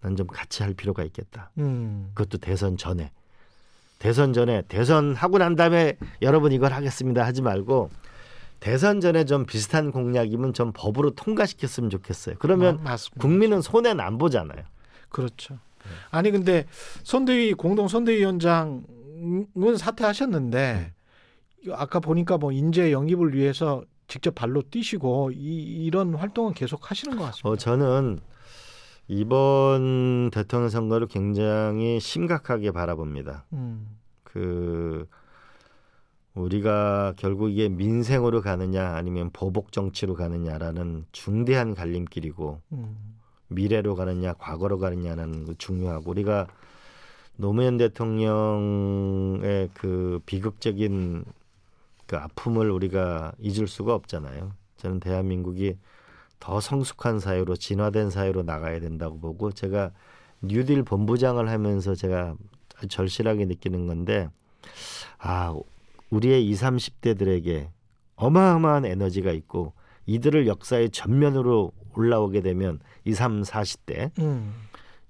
난 0.03 0.17
좀 0.17 0.27
같이 0.27 0.63
할 0.63 0.73
필요가 0.75 1.05
있겠다. 1.05 1.51
음. 1.59 2.11
그것도 2.15 2.39
대선 2.39 2.77
전에. 2.79 3.11
대선 3.99 4.33
전에 4.33 4.63
대선 4.67 5.15
하고 5.15 5.37
난 5.37 5.57
다음에 5.57 5.99
여러분 6.23 6.53
이걸 6.53 6.73
하겠습니다 6.73 7.25
하지 7.27 7.43
말고 7.43 7.91
대선 8.59 9.01
전에 9.03 9.25
좀 9.25 9.45
비슷한 9.45 9.91
공약이면 9.91 10.55
좀 10.55 10.73
법으로 10.75 11.11
통과시켰으면 11.11 11.91
좋겠어요. 11.91 12.37
그러면 12.39 12.77
마- 12.79 12.93
맞습니다. 12.93 13.21
국민은 13.21 13.61
손해는 13.61 14.03
안 14.03 14.17
보잖아요. 14.17 14.63
그렇죠. 15.11 15.59
아니 16.11 16.31
근데 16.31 16.67
선대위 17.05 17.53
공동 17.55 17.89
선대위원장은 17.89 19.77
사퇴하셨는데 19.77 20.93
이거 20.95 21.00
아까 21.73 22.01
보니까 22.01 22.39
뭐 22.39 22.53
인재 22.53 22.93
영입을 22.93 23.35
위해서 23.35 23.85
직접 24.09 24.35
발로 24.35 24.63
뛰시고 24.63 25.31
이, 25.33 25.85
이런 25.85 26.15
활동은 26.15 26.55
계속 26.55 26.91
하시는 26.91 27.17
것 27.17 27.25
같습니다. 27.25 27.49
어, 27.49 27.57
저는 27.57 28.21
이번 29.09 30.31
대통령 30.33 30.69
선거를 30.69 31.07
굉장히 31.07 32.01
심각하게 32.01 32.71
바라봅니다. 32.73 33.45
음. 33.53 33.99
그 34.23 35.07
우리가 36.35 37.15
결국 37.17 37.51
이게 37.51 37.69
민생으로 37.69 38.41
가느냐 38.41 38.95
아니면 38.95 39.31
보복 39.33 39.73
정치로 39.73 40.15
가느냐라는 40.15 41.07
중대한 41.13 41.75
갈림길이고 41.75 42.61
음. 42.73 42.97
미래로 43.49 43.97
가느냐 43.97 44.35
과거로 44.35 44.79
가느냐는 44.79 45.45
거 45.45 45.55
중요하고 45.55 46.11
우리가 46.11 46.47
노무현 47.37 47.79
대통령의 47.79 49.71
그 49.75 50.21
비극적인 50.27 51.25
그 52.11 52.17
아픔을 52.17 52.73
우리가 52.73 53.35
잊을 53.39 53.69
수가 53.69 53.95
없잖아요. 53.95 54.51
저는 54.79 54.99
대한민국이 54.99 55.77
더 56.41 56.59
성숙한 56.59 57.21
사회로 57.21 57.55
진화된 57.55 58.11
사회로 58.11 58.43
나가야 58.43 58.81
된다고 58.81 59.21
보고 59.21 59.53
제가 59.53 59.93
뉴딜 60.43 60.83
본부장을 60.83 61.49
하면서 61.49 61.95
제가 61.95 62.35
절실하게 62.89 63.45
느끼는 63.45 63.87
건데 63.87 64.29
아 65.19 65.55
우리의 66.11 66.49
20, 66.49 66.65
30대들에게 66.65 67.69
어마어마한 68.17 68.87
에너지가 68.87 69.31
있고 69.31 69.75
이들을 70.07 70.49
역사의 70.49 70.91
전면으로 70.91 71.71
올라오게 71.95 72.41
되면 72.41 72.81
20, 73.05 73.21
40대 73.21 74.19
음. 74.19 74.53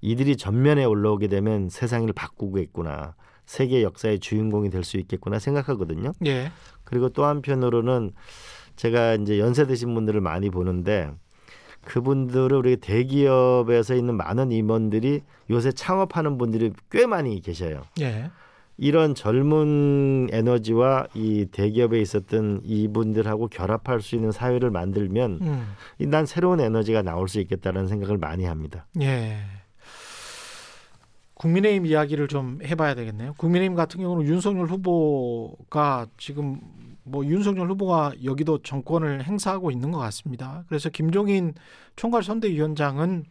이들이 0.03 0.37
전면에 0.37 0.85
올라오게 0.85 1.29
되면 1.29 1.71
세상을 1.71 2.13
바꾸겠구나. 2.13 3.15
세계 3.51 3.83
역사의 3.83 4.21
주인공이 4.21 4.71
될 4.71 4.85
수 4.85 4.97
있겠구나 4.97 5.41
생각하거든요. 5.41 6.13
예. 6.25 6.53
그리고 6.91 7.09
또 7.09 7.25
한편으로는 7.25 8.11
제가 8.75 9.15
이제 9.15 9.39
연세 9.39 9.67
드신 9.67 9.95
분들을 9.95 10.21
많이 10.21 10.51
보는데 10.51 11.11
그분들을 11.85 12.53
우리 12.53 12.77
대기업에서 12.77 13.95
있는 13.95 14.17
많은 14.17 14.53
임원들이 14.53 15.23
요새 15.51 15.73
창업하는 15.73 16.37
분들이 16.37 16.73
꽤 16.91 17.07
많이 17.07 17.41
계셔요. 17.41 17.83
예. 18.01 18.31
이런 18.77 19.15
젊은 19.15 20.29
에너지와 20.33 21.07
이 21.15 21.47
대기업에 21.53 22.01
있었던 22.01 22.63
이분들하고 22.65 23.49
결합할 23.49 24.01
수 24.01 24.17
있는 24.17 24.33
사회를 24.33 24.71
만들면 24.71 25.39
음. 25.43 25.75
이난 25.99 26.27
새로운 26.27 26.61
에너지가 26.61 27.03
나올 27.03 27.29
수 27.29 27.41
있겠다는 27.41 27.87
생각을 27.87 28.19
많이 28.19 28.45
합니다. 28.45 28.87
예. 29.01 29.37
국민의힘 31.35 31.87
이야기를 31.87 32.29
좀 32.29 32.59
해봐야 32.63 32.95
되겠네요. 32.95 33.35
국민의힘 33.35 33.75
같은 33.75 34.01
경우는 34.01 34.27
윤석열 34.27 34.67
후보가 34.67 36.07
지금 36.19 36.61
뭐 37.03 37.25
윤석열 37.25 37.71
후보가 37.71 38.13
여기도 38.25 38.63
정권을 38.63 39.25
행사하고 39.25 39.71
있는 39.71 39.91
것 39.91 39.99
같습니다. 39.99 40.65
그래서 40.69 40.89
김종인 40.89 41.55
총괄 41.97 42.23
선대위원장은 42.23 43.25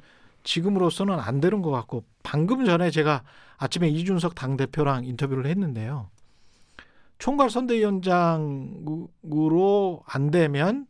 지금으로서는 0.44 1.20
안 1.20 1.42
되는 1.42 1.62
것 1.62 1.72
같고 1.72 2.04
방금 2.24 2.66
전에 2.66 2.92
제가 2.92 3.24
아침에 3.58 3.90
이준석 3.90 4.36
당 4.36 4.58
대표랑 4.58 5.06
인터뷰를 5.06 5.46
했는데요. 5.48 6.10
총괄 7.18 7.50
선대위원장으로 7.50 10.04
안 10.06 10.32
되면 10.32 10.88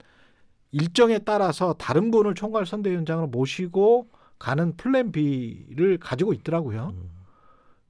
일정에 0.71 1.17
따라서 1.19 1.73
다른 1.73 2.11
분을 2.11 2.35
총괄 2.35 2.67
선대위원장으로 2.67 3.27
모시고 3.27 4.09
가는 4.37 4.77
플랜 4.77 5.11
B를 5.11 5.97
가지고 5.97 6.33
있더라고요. 6.33 6.93
음. 6.95 7.09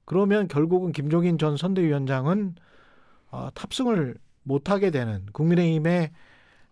그러면 0.04 0.48
결국은 0.48 0.92
김종인 0.92 1.38
전 1.38 1.56
선대위원장은 1.56 2.56
어, 3.30 3.48
탑승을 3.54 4.16
못하게 4.42 4.90
되는 4.90 5.26
국민의힘에 5.32 6.12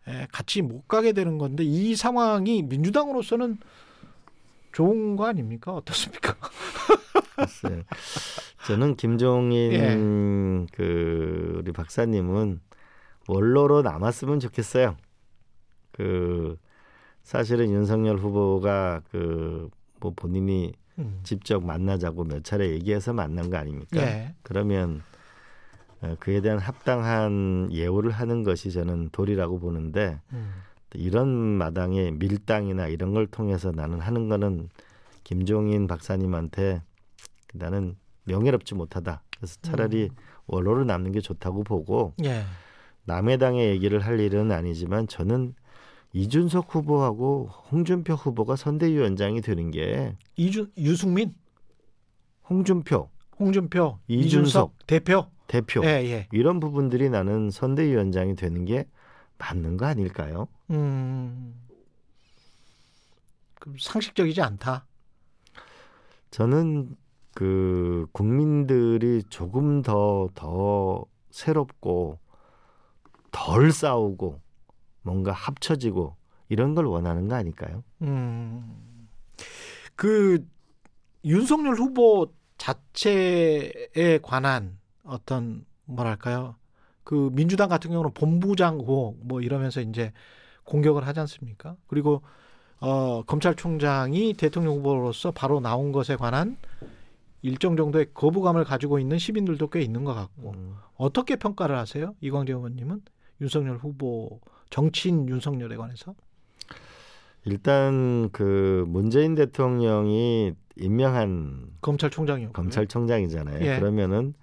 에, 0.08 0.26
같이 0.32 0.62
못 0.62 0.88
가게 0.88 1.12
되는 1.12 1.38
건데 1.38 1.64
이 1.64 1.94
상황이 1.96 2.62
민주당으로서는 2.62 3.58
좋은 4.72 5.16
거 5.16 5.26
아닙니까? 5.26 5.72
어떻습니까? 5.74 6.36
글쎄요. 7.36 7.82
저는 8.66 8.96
김종인 8.96 9.72
예. 9.72 9.96
그 10.72 11.56
우리 11.58 11.72
박사님은 11.72 12.60
원로로 13.28 13.82
남았으면 13.82 14.40
좋겠어요. 14.40 14.96
그 15.92 16.56
사실은 17.22 17.70
윤석열 17.70 18.18
후보가 18.18 19.02
그 19.10 19.70
뭐 20.00 20.12
본인이 20.14 20.72
음. 20.98 21.20
직접 21.22 21.64
만나자고 21.64 22.24
몇 22.24 22.44
차례 22.44 22.70
얘기해서 22.70 23.12
만난 23.12 23.50
거 23.50 23.56
아닙니까? 23.56 24.00
예. 24.00 24.34
그러면 24.42 24.96
어, 25.00 25.17
그에 26.20 26.40
대한 26.40 26.58
합당한 26.58 27.68
예우를 27.72 28.10
하는 28.10 28.42
것이 28.42 28.70
저는 28.70 29.10
도리라고 29.10 29.58
보는데 29.58 30.20
음. 30.32 30.52
이런 30.94 31.28
마당에 31.28 32.10
밀당이나 32.12 32.88
이런 32.88 33.12
걸 33.12 33.26
통해서 33.26 33.72
나는 33.72 34.00
하는 34.00 34.28
거는 34.28 34.68
김종인 35.24 35.86
박사님한테 35.86 36.82
나는 37.54 37.96
명예롭지 38.24 38.74
못하다. 38.74 39.22
그래서 39.36 39.58
차라리 39.62 40.10
원로를 40.46 40.86
남는 40.86 41.12
게 41.12 41.20
좋다고 41.20 41.64
보고 41.64 42.14
예. 42.24 42.42
남의 43.04 43.38
당의 43.38 43.68
얘기를 43.68 44.00
할 44.00 44.20
일은 44.20 44.52
아니지만 44.52 45.06
저는 45.08 45.54
이준석 46.12 46.74
후보하고 46.74 47.48
홍준표 47.70 48.14
후보가 48.14 48.56
선대위원장이 48.56 49.40
되는 49.42 49.70
게 49.70 50.16
이준 50.36 50.72
유승민, 50.78 51.34
홍준표 52.48 53.10
홍준표, 53.38 53.98
이준석 54.08 54.26
이준석 54.26 54.86
대표. 54.86 55.26
대표 55.48 55.82
예, 55.82 56.04
예. 56.04 56.28
이런 56.30 56.60
부분들이 56.60 57.10
나는 57.10 57.50
선대위원장이 57.50 58.36
되는 58.36 58.64
게 58.64 58.86
맞는 59.38 59.76
거 59.76 59.86
아닐까요? 59.86 60.46
음. 60.70 61.54
그 63.54 63.74
상식적이지 63.80 64.40
않다. 64.42 64.86
저는 66.30 66.94
그 67.34 68.06
국민들이 68.12 69.22
조금 69.30 69.82
더더 69.82 71.04
새롭고 71.30 72.18
덜 73.30 73.72
싸우고 73.72 74.40
뭔가 75.02 75.32
합쳐지고 75.32 76.16
이런 76.50 76.74
걸 76.74 76.84
원하는 76.84 77.26
거 77.28 77.36
아닐까요? 77.36 77.82
음. 78.02 79.08
그 79.96 80.46
윤석열 81.24 81.74
후보 81.74 82.32
자체에 82.58 84.18
관한 84.22 84.77
어떤 85.08 85.64
뭐랄까요? 85.86 86.56
그 87.02 87.30
민주당 87.32 87.68
같은 87.68 87.90
경우는 87.90 88.12
본부장 88.12 88.74
의혹 88.74 89.16
뭐 89.22 89.40
이러면서 89.40 89.80
이제 89.80 90.12
공격을 90.64 91.06
하지 91.06 91.20
않습니까? 91.20 91.76
그리고 91.86 92.22
어 92.80 93.22
검찰총장이 93.22 94.34
대통령 94.34 94.74
후보로서 94.74 95.32
바로 95.32 95.60
나온 95.60 95.90
것에 95.90 96.16
관한 96.16 96.58
일정 97.42 97.76
정도의 97.76 98.08
거부감을 98.12 98.64
가지고 98.64 98.98
있는 98.98 99.18
시민들도 99.18 99.68
꽤 99.70 99.80
있는 99.80 100.04
것 100.04 100.14
같고 100.14 100.50
음. 100.50 100.76
어떻게 100.96 101.36
평가를 101.36 101.76
하세요? 101.76 102.14
이광재 102.20 102.52
의원님은 102.52 103.00
윤석열 103.40 103.78
후보 103.78 104.40
정치인 104.70 105.28
윤석열에 105.28 105.76
관해서? 105.76 106.14
일단 107.44 108.28
그 108.32 108.84
문재인 108.88 109.34
대통령이 109.34 110.52
임명한 110.76 111.68
검찰총장이요. 111.80 112.52
검찰총장이잖아요. 112.52 113.64
예. 113.64 113.78
그러면은 113.78 114.34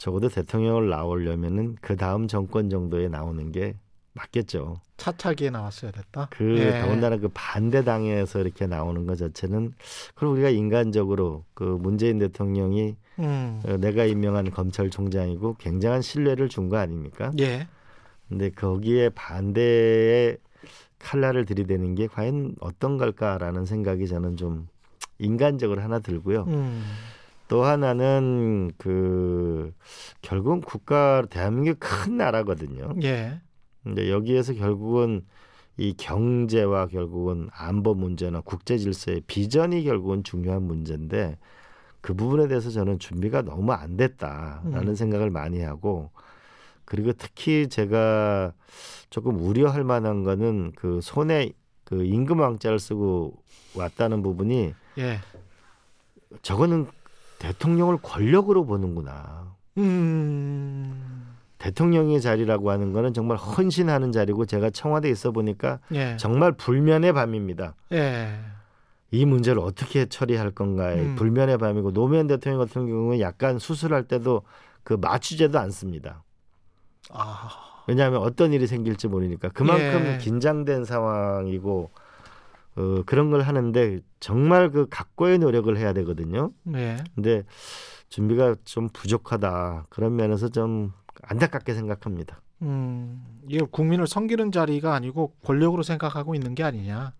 적어도 0.00 0.30
대통령을 0.30 0.88
나오려면은 0.88 1.76
그 1.82 1.94
다음 1.94 2.26
정권 2.26 2.70
정도에 2.70 3.08
나오는 3.08 3.52
게 3.52 3.76
맞겠죠. 4.14 4.80
차차기에 4.96 5.50
나왔어야 5.50 5.90
됐다. 5.92 6.28
그 6.30 6.58
예. 6.58 6.80
더군다나 6.80 7.18
그 7.18 7.28
반대 7.34 7.84
당에서 7.84 8.40
이렇게 8.40 8.66
나오는 8.66 9.06
것 9.06 9.16
자체는 9.18 9.74
그럼 10.14 10.32
우리가 10.32 10.48
인간적으로 10.48 11.44
그 11.52 11.64
문재인 11.64 12.18
대통령이 12.18 12.96
음. 13.18 13.60
어, 13.66 13.76
내가 13.76 14.06
임명한 14.06 14.50
검찰총장이고 14.50 15.56
굉장한 15.58 16.00
신뢰를 16.00 16.48
준 16.48 16.70
거 16.70 16.78
아닙니까? 16.78 17.30
예. 17.38 17.68
근데 18.28 18.48
거기에 18.50 19.10
반대의 19.10 20.38
칼날을 20.98 21.44
들이대는 21.44 21.94
게 21.94 22.06
과연 22.06 22.56
어떤 22.60 22.96
걸까라는 22.96 23.66
생각이 23.66 24.06
저는 24.08 24.36
좀 24.38 24.66
인간적으로 25.18 25.82
하나 25.82 25.98
들고요. 25.98 26.44
음. 26.48 26.84
또 27.50 27.64
하나는 27.64 28.70
그 28.78 29.74
결국은 30.22 30.60
국가 30.60 31.24
대한민국 31.28 31.78
큰 31.80 32.16
나라거든요. 32.16 32.92
예. 33.02 33.40
근데 33.82 34.08
여기에서 34.08 34.54
결국은 34.54 35.26
이 35.76 35.92
경제와 35.96 36.86
결국은 36.86 37.48
안보 37.52 37.94
문제나 37.94 38.40
국제 38.42 38.78
질서의 38.78 39.22
비전이 39.26 39.82
결국은 39.82 40.22
중요한 40.22 40.62
문제인데 40.62 41.38
그 42.00 42.14
부분에 42.14 42.46
대해서 42.46 42.70
저는 42.70 43.00
준비가 43.00 43.42
너무 43.42 43.72
안 43.72 43.96
됐다라는 43.96 44.88
음. 44.88 44.94
생각을 44.94 45.30
많이 45.30 45.60
하고 45.60 46.12
그리고 46.84 47.12
특히 47.12 47.66
제가 47.68 48.52
조금 49.10 49.36
우려할 49.42 49.82
만한 49.82 50.22
거는 50.22 50.70
그 50.76 51.00
손에 51.02 51.50
그 51.82 52.04
임금 52.04 52.38
왕자를 52.38 52.78
쓰고 52.78 53.42
왔다는 53.74 54.22
부분이 54.22 54.72
예. 54.98 55.18
저거는 56.42 56.86
대통령을 57.40 57.96
권력으로 58.02 58.64
보는구나. 58.64 59.56
음. 59.78 61.26
대통령의 61.58 62.20
자리라고 62.20 62.70
하는 62.70 62.92
거는 62.92 63.12
정말 63.12 63.36
헌신하는 63.36 64.12
자리고 64.12 64.46
제가 64.46 64.70
청와대에 64.70 65.10
있어 65.10 65.32
보니까 65.32 65.80
예. 65.92 66.16
정말 66.16 66.52
불면의 66.52 67.12
밤입니다. 67.12 67.74
예. 67.92 68.38
이 69.10 69.24
문제를 69.26 69.60
어떻게 69.60 70.06
처리할 70.06 70.52
건가에 70.52 71.00
음. 71.00 71.16
불면의 71.16 71.58
밤이고 71.58 71.92
노무현 71.92 72.28
대통령 72.28 72.60
같은 72.60 72.86
경우는 72.86 73.20
약간 73.20 73.58
수술할 73.58 74.04
때도 74.04 74.42
그 74.84 74.94
마취제도 74.94 75.58
안 75.58 75.70
씁니다. 75.70 76.22
아. 77.10 77.50
왜냐하면 77.88 78.20
어떤 78.20 78.52
일이 78.52 78.66
생길지 78.66 79.08
모르니까 79.08 79.48
그만큼 79.48 80.06
예. 80.06 80.18
긴장된 80.18 80.84
상황이고 80.84 81.90
어, 82.76 83.02
그런 83.04 83.30
걸 83.30 83.42
하는데 83.42 84.00
정말 84.20 84.70
그 84.70 84.86
각고의 84.88 85.38
노력을 85.38 85.74
해야 85.76 85.92
되거든요. 85.92 86.52
예. 86.74 86.98
근데 87.14 87.44
준비가 88.08 88.54
좀 88.64 88.88
부족하다 88.92 89.86
그런 89.88 90.16
면에서 90.16 90.48
좀 90.48 90.92
안타깝게 91.22 91.74
생각합니다. 91.74 92.40
음. 92.62 93.24
이게 93.48 93.64
국민을 93.70 94.06
섬기는 94.06 94.52
자리가 94.52 94.94
아니고 94.94 95.34
권력으로 95.44 95.82
생각하고 95.82 96.34
있는 96.34 96.54
게 96.54 96.62
아니냐. 96.62 97.12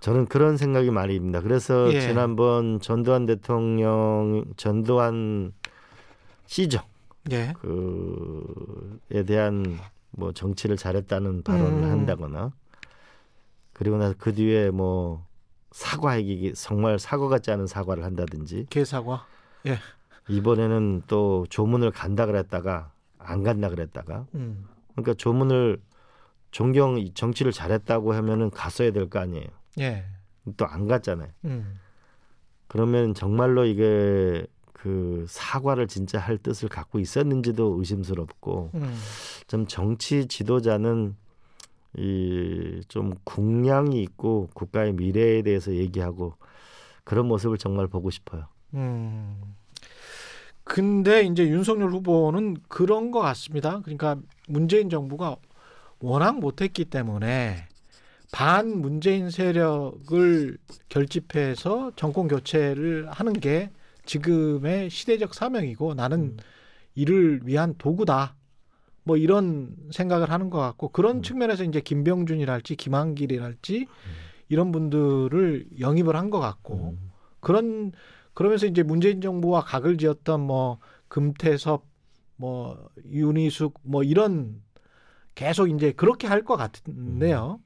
저는 0.00 0.26
그런 0.26 0.56
생각이 0.56 0.90
많이 0.90 1.14
듭니다. 1.14 1.40
그래서 1.40 1.92
예. 1.92 2.00
지난번 2.00 2.80
전두환 2.80 3.26
대통령 3.26 4.44
전두환 4.56 5.52
시죠. 6.46 6.80
예. 7.32 7.54
그에 9.08 9.24
대한 9.24 9.78
뭐 10.10 10.32
정치를 10.32 10.76
잘했다는 10.76 11.42
발언을 11.42 11.84
음. 11.84 11.90
한다거나 11.90 12.52
그리고 13.76 13.98
나서 13.98 14.14
그 14.16 14.34
뒤에 14.34 14.70
뭐 14.70 15.26
사과하기 15.70 16.54
정말 16.54 16.98
사과 16.98 17.28
같지 17.28 17.50
않은 17.50 17.66
사과를 17.66 18.04
한다든지 18.04 18.66
개사과. 18.70 19.26
이번에는 20.30 21.02
또 21.06 21.44
조문을 21.50 21.90
간다 21.90 22.24
그랬다가 22.24 22.90
안 23.18 23.42
간다 23.42 23.68
그랬다가 23.68 24.26
음. 24.34 24.64
그러니까 24.92 25.12
조문을 25.12 25.78
존경 26.52 26.96
정치를 27.12 27.52
잘했다고 27.52 28.14
하면은 28.14 28.48
갔어야 28.50 28.92
될 28.92 29.10
거 29.10 29.18
아니에요. 29.18 29.46
예. 29.80 30.06
또 30.56 30.64
안 30.64 30.86
갔잖아요. 30.86 31.28
음. 31.44 31.78
그러면 32.68 33.12
정말로 33.12 33.66
이게 33.66 34.46
그 34.72 35.26
사과를 35.28 35.86
진짜 35.86 36.18
할 36.18 36.38
뜻을 36.38 36.70
갖고 36.70 36.98
있었는지도 36.98 37.76
의심스럽고 37.78 38.70
음. 38.74 38.98
좀 39.48 39.66
정치 39.66 40.26
지도자는 40.28 41.14
이 41.98 42.80
좀 42.88 43.14
국량이 43.24 44.00
있고 44.02 44.48
국가의 44.54 44.92
미래에 44.92 45.42
대해서 45.42 45.72
얘기하고 45.74 46.34
그런 47.04 47.26
모습을 47.26 47.58
정말 47.58 47.86
보고 47.88 48.10
싶어요. 48.10 48.46
음. 48.74 49.40
근데 50.64 51.22
이제 51.22 51.46
윤석열 51.48 51.90
후보는 51.90 52.56
그런 52.68 53.10
것 53.10 53.20
같습니다. 53.20 53.80
그러니까 53.82 54.16
문재인 54.48 54.88
정부가 54.90 55.36
워낙 56.00 56.38
못했기 56.40 56.86
때문에 56.86 57.68
반 58.32 58.80
문재인 58.80 59.30
세력을 59.30 60.58
결집해서 60.88 61.92
정권 61.96 62.28
교체를 62.28 63.08
하는 63.10 63.32
게 63.32 63.70
지금의 64.04 64.90
시대적 64.90 65.34
사명이고 65.34 65.94
나는 65.94 66.20
음. 66.20 66.36
이를 66.94 67.40
위한 67.44 67.74
도구다. 67.78 68.35
뭐 69.06 69.16
이런 69.16 69.72
생각을 69.92 70.30
하는 70.30 70.50
것 70.50 70.58
같고 70.58 70.88
그런 70.88 71.18
음. 71.18 71.22
측면에서 71.22 71.62
이제 71.62 71.80
김병준이랄지 71.80 72.74
김한길이랄지 72.74 73.86
이런 74.48 74.72
분들을 74.72 75.66
영입을 75.78 76.16
한 76.16 76.28
것 76.28 76.40
같고 76.40 76.90
음. 76.90 77.10
그런 77.38 77.92
그러면서 78.34 78.66
이제 78.66 78.82
문재인 78.82 79.20
정부와 79.20 79.62
각을 79.62 79.96
지었던 79.96 80.40
뭐 80.40 80.78
금태섭 81.06 81.84
뭐 82.34 82.88
윤희숙 83.08 83.78
뭐 83.84 84.02
이런 84.02 84.60
계속 85.36 85.68
이제 85.70 85.92
그렇게 85.92 86.26
할 86.26 86.42
것 86.42 86.56
같은데요. 86.56 87.60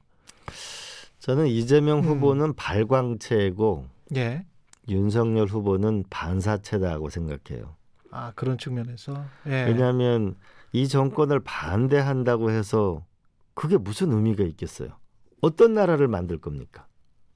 저는 1.19 1.47
이재명 1.47 1.99
음. 1.99 2.03
후보는 2.03 2.53
발광체고 2.53 3.85
예. 4.15 4.45
윤석열 4.89 5.47
후보는 5.47 6.03
반사체다고 6.11 7.09
생각해요. 7.09 7.75
아 8.11 8.31
그런 8.35 8.59
측면에서 8.59 9.25
예. 9.47 9.63
왜냐하면 9.65 10.35
이 10.73 10.87
정권을 10.87 11.41
반대한다고 11.41 12.51
해서 12.51 13.05
그게 13.53 13.77
무슨 13.77 14.11
의미가 14.11 14.43
있겠어요? 14.43 14.89
어떤 15.41 15.73
나라를 15.73 16.07
만들 16.07 16.37
겁니까? 16.37 16.87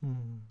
음, 0.04 0.44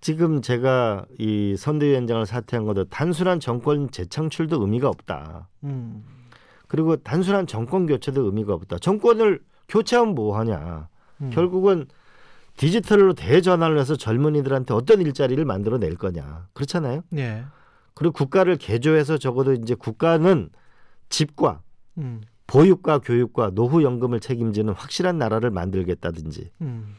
지금 0.00 0.42
제가 0.42 1.06
이 1.18 1.56
선대위원장을 1.56 2.24
사퇴한 2.26 2.64
것도 2.64 2.84
단순한 2.84 3.40
정권 3.40 3.90
재창출도 3.90 4.60
의미가 4.60 4.88
없다. 4.88 5.48
음, 5.64 6.04
그리고 6.66 6.96
단순한 6.96 7.46
정권 7.46 7.86
교체도 7.86 8.24
의미가 8.24 8.54
없다. 8.54 8.78
정권을 8.78 9.40
교체하면 9.68 10.14
뭐 10.14 10.38
하냐? 10.38 10.88
음. 11.20 11.30
결국은 11.30 11.86
디지털로 12.56 13.14
대전환을 13.14 13.78
해서 13.78 13.96
젊은이들한테 13.96 14.74
어떤 14.74 15.00
일자리를 15.00 15.42
만들어 15.44 15.78
낼 15.78 15.96
거냐. 15.96 16.48
그렇잖아요. 16.54 17.02
예. 17.16 17.44
그리고 17.94 18.12
국가를 18.12 18.56
개조해서 18.56 19.18
적어도 19.18 19.52
이제 19.52 19.74
국가는 19.74 20.50
집과 21.08 21.62
음, 21.98 22.20
보육과 22.46 23.00
교육과 23.00 23.50
노후 23.54 23.82
연금을 23.82 24.20
책임지는 24.20 24.72
확실한 24.74 25.18
나라를 25.18 25.50
만들겠다든지 25.50 26.50
음, 26.62 26.94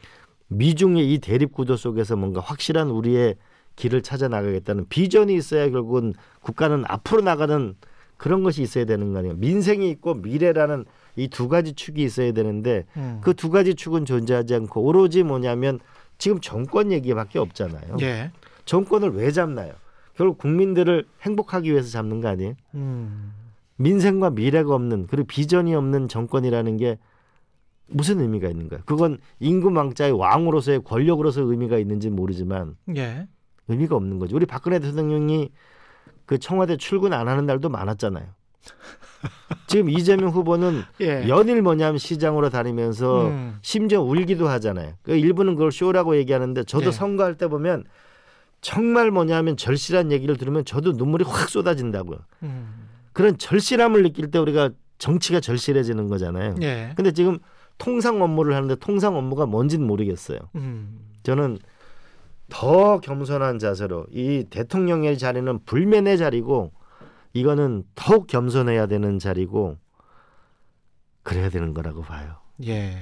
미중의 0.48 1.12
이 1.12 1.18
대립 1.18 1.52
구도 1.52 1.76
속에서 1.76 2.16
뭔가 2.16 2.40
확실한 2.40 2.90
우리의 2.90 3.36
길을 3.76 4.02
찾아 4.02 4.28
나가겠다는 4.28 4.86
비전이 4.88 5.34
있어야 5.34 5.68
결국은 5.70 6.12
국가는 6.42 6.84
앞으로 6.86 7.22
나가는 7.22 7.74
그런 8.16 8.42
것이 8.42 8.62
있어야 8.62 8.84
되는 8.84 9.12
거 9.12 9.20
아니에요. 9.20 9.34
민생이 9.36 9.88
있고 9.90 10.14
미래라는 10.14 10.84
이 11.16 11.28
두 11.28 11.48
가지 11.48 11.72
축이 11.72 12.02
있어야 12.02 12.32
되는데 12.32 12.84
음. 12.96 13.20
그두 13.22 13.50
가지 13.50 13.74
축은 13.74 14.04
존재하지 14.04 14.54
않고 14.54 14.82
오로지 14.82 15.22
뭐냐면 15.22 15.80
지금 16.18 16.38
정권 16.40 16.92
얘기밖에 16.92 17.38
없잖아요. 17.38 17.96
예. 18.02 18.30
정권을 18.66 19.14
왜 19.14 19.30
잡나요? 19.30 19.72
결국 20.14 20.36
국민들을 20.38 21.06
행복하기 21.22 21.70
위해서 21.72 21.88
잡는 21.88 22.20
거 22.20 22.28
아니에요? 22.28 22.54
음. 22.74 23.32
민생과 23.80 24.30
미래가 24.30 24.74
없는 24.74 25.06
그리고 25.08 25.26
비전이 25.26 25.74
없는 25.74 26.08
정권이라는 26.08 26.76
게 26.76 26.98
무슨 27.86 28.20
의미가 28.20 28.48
있는 28.48 28.68
거예요? 28.68 28.82
그건 28.84 29.18
임금왕자의 29.40 30.12
왕으로서의 30.12 30.84
권력으로서 30.84 31.42
의미가 31.42 31.78
있는지 31.78 32.10
모르지만 32.10 32.76
예. 32.96 33.26
의미가 33.68 33.96
없는 33.96 34.18
거죠. 34.18 34.36
우리 34.36 34.44
박근혜 34.44 34.78
대통령이 34.78 35.50
그 36.26 36.38
청와대 36.38 36.76
출근 36.76 37.12
안 37.12 37.26
하는 37.26 37.46
날도 37.46 37.70
많았잖아요. 37.70 38.26
지금 39.66 39.88
이재명 39.88 40.28
후보는 40.28 40.82
예. 41.00 41.26
연일 41.26 41.62
뭐냐면 41.62 41.96
시장으로 41.96 42.50
다니면서 42.50 43.28
음. 43.28 43.58
심지어 43.62 44.02
울기도 44.02 44.46
하잖아요. 44.46 44.92
그 45.02 45.16
일부는 45.16 45.54
그걸 45.54 45.72
쇼라고 45.72 46.16
얘기하는데 46.16 46.64
저도 46.64 46.88
예. 46.88 46.90
선거할 46.90 47.36
때 47.36 47.48
보면 47.48 47.84
정말 48.60 49.10
뭐냐면 49.10 49.56
절실한 49.56 50.12
얘기를 50.12 50.36
들으면 50.36 50.66
저도 50.66 50.92
눈물이 50.92 51.24
확 51.24 51.48
쏟아진다고요. 51.48 52.18
음. 52.42 52.90
그런 53.12 53.36
절실함을 53.36 54.02
느낄 54.02 54.30
때 54.30 54.38
우리가 54.38 54.70
정치가 54.98 55.40
절실해지는 55.40 56.08
거잖아요. 56.08 56.56
예. 56.62 56.92
근데 56.94 57.12
지금 57.12 57.38
통상 57.78 58.22
업무를 58.22 58.54
하는데 58.54 58.74
통상 58.76 59.16
업무가 59.16 59.46
뭔지는 59.46 59.86
모르겠어요. 59.86 60.38
음. 60.56 61.00
저는 61.22 61.58
더 62.48 63.00
겸손한 63.00 63.58
자세로 63.58 64.06
이 64.10 64.44
대통령의 64.50 65.18
자리는 65.18 65.64
불면의 65.64 66.18
자리고 66.18 66.72
이거는 67.32 67.84
더욱 67.94 68.26
겸손해야 68.26 68.86
되는 68.86 69.18
자리고 69.18 69.78
그래야 71.22 71.48
되는 71.48 71.72
거라고 71.74 72.02
봐요. 72.02 72.36
예. 72.66 72.98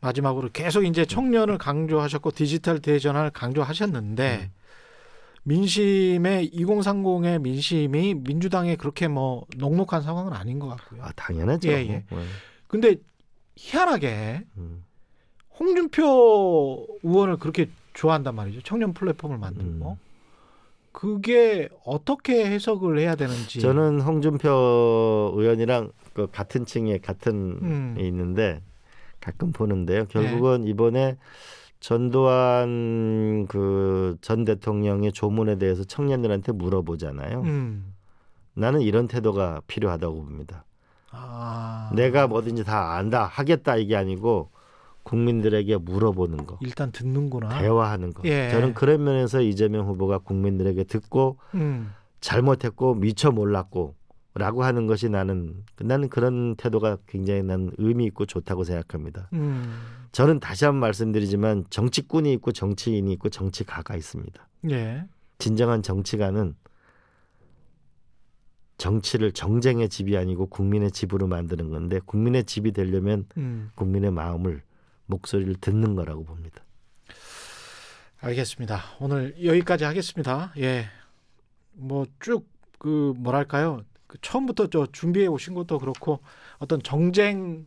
마지막으로 0.00 0.50
계속 0.52 0.84
이제 0.84 1.04
청년을 1.04 1.58
강조하셨고 1.58 2.32
디지털 2.32 2.80
대전을 2.80 3.30
강조하셨는데 3.30 4.50
민심의 5.44 6.50
2030의 6.50 7.40
민심이 7.40 8.14
민주당에 8.14 8.76
그렇게 8.76 9.08
뭐 9.08 9.46
녹록한 9.56 10.02
상황은 10.02 10.32
아닌 10.32 10.58
것 10.58 10.68
같고요. 10.68 11.02
아 11.02 11.12
당연하죠. 11.16 11.68
예, 11.68 11.74
예. 11.74 11.86
네. 11.86 12.04
근데 12.68 12.96
희한하게 13.56 14.44
음, 14.56 14.84
홍준표 15.58 16.86
의원을 17.02 17.38
그렇게 17.38 17.68
좋아한단 17.94 18.34
말이죠. 18.34 18.62
청년 18.62 18.92
플랫폼을 18.92 19.38
만들고 19.38 19.90
음. 19.90 20.12
그게 20.92 21.68
어떻게 21.84 22.46
해석을 22.46 22.98
해야 22.98 23.14
되는지 23.16 23.60
저는 23.60 24.00
홍준표 24.00 25.32
의원이랑 25.36 25.90
그 26.12 26.28
같은 26.30 26.66
층에 26.66 26.98
같은 26.98 27.58
음. 27.62 27.96
에 27.98 28.06
있는데 28.06 28.62
가끔 29.20 29.52
보는데요. 29.52 30.06
결국은 30.06 30.66
이번에 30.66 31.16
전두환 31.82 33.46
그 33.48 34.16
전 34.20 34.44
대통령의 34.44 35.12
조문에 35.12 35.56
대해서 35.56 35.84
청년들한테 35.84 36.52
물어보잖아요. 36.52 37.40
음. 37.42 37.92
나는 38.54 38.80
이런 38.82 39.08
태도가 39.08 39.62
필요하다고 39.66 40.24
봅니다. 40.24 40.64
아. 41.10 41.90
내가 41.94 42.26
뭐든지 42.26 42.64
다 42.64 42.94
안다 42.94 43.24
하겠다 43.24 43.76
이게 43.76 43.96
아니고 43.96 44.50
국민들에게 45.02 45.78
물어보는 45.78 46.46
거, 46.46 46.58
일단 46.60 46.92
듣는구나. 46.92 47.58
대화하는 47.58 48.12
거. 48.12 48.22
예. 48.28 48.50
저는 48.50 48.72
그런 48.74 49.02
면에서 49.02 49.40
이재명 49.40 49.86
후보가 49.88 50.18
국민들에게 50.18 50.84
듣고 50.84 51.38
음. 51.54 51.92
잘못했고 52.20 52.94
미처 52.94 53.32
몰랐고 53.32 53.96
라고 54.34 54.64
하는 54.64 54.86
것이 54.86 55.08
나는 55.08 55.64
나는 55.78 56.08
그런 56.08 56.56
태도가 56.56 56.98
굉장히 57.06 57.42
난 57.42 57.70
의미 57.76 58.06
있고 58.06 58.24
좋다고 58.24 58.64
생각합니다. 58.64 59.28
음. 59.34 59.78
저는 60.12 60.40
다시 60.40 60.64
한번 60.64 60.80
말씀드리지만 60.80 61.64
정치꾼이 61.70 62.32
있고 62.34 62.52
정치인이 62.52 63.12
있고 63.14 63.28
정치가가 63.28 63.94
있습니다. 63.96 64.48
예. 64.70 65.04
진정한 65.38 65.82
정치가는 65.82 66.54
정치를 68.78 69.32
정쟁의 69.32 69.88
집이 69.88 70.16
아니고 70.16 70.46
국민의 70.46 70.90
집으로 70.92 71.26
만드는 71.26 71.70
건데 71.70 72.00
국민의 72.04 72.44
집이 72.44 72.72
되려면 72.72 73.26
음. 73.36 73.70
국민의 73.74 74.10
마음을 74.12 74.62
목소리를 75.06 75.54
듣는 75.56 75.94
거라고 75.94 76.24
봅니다. 76.24 76.64
알겠습니다. 78.20 78.80
오늘 79.00 79.34
여기까지 79.44 79.84
하겠습니다. 79.84 80.52
예. 80.58 80.86
뭐 81.74 82.06
쭉 82.18 82.52
그 82.82 83.14
뭐랄까요? 83.16 83.82
그 84.12 84.18
처음부터 84.20 84.66
저 84.66 84.86
준비해 84.92 85.26
오신 85.26 85.54
것도 85.54 85.78
그렇고 85.78 86.20
어떤 86.58 86.82
정쟁은 86.82 87.64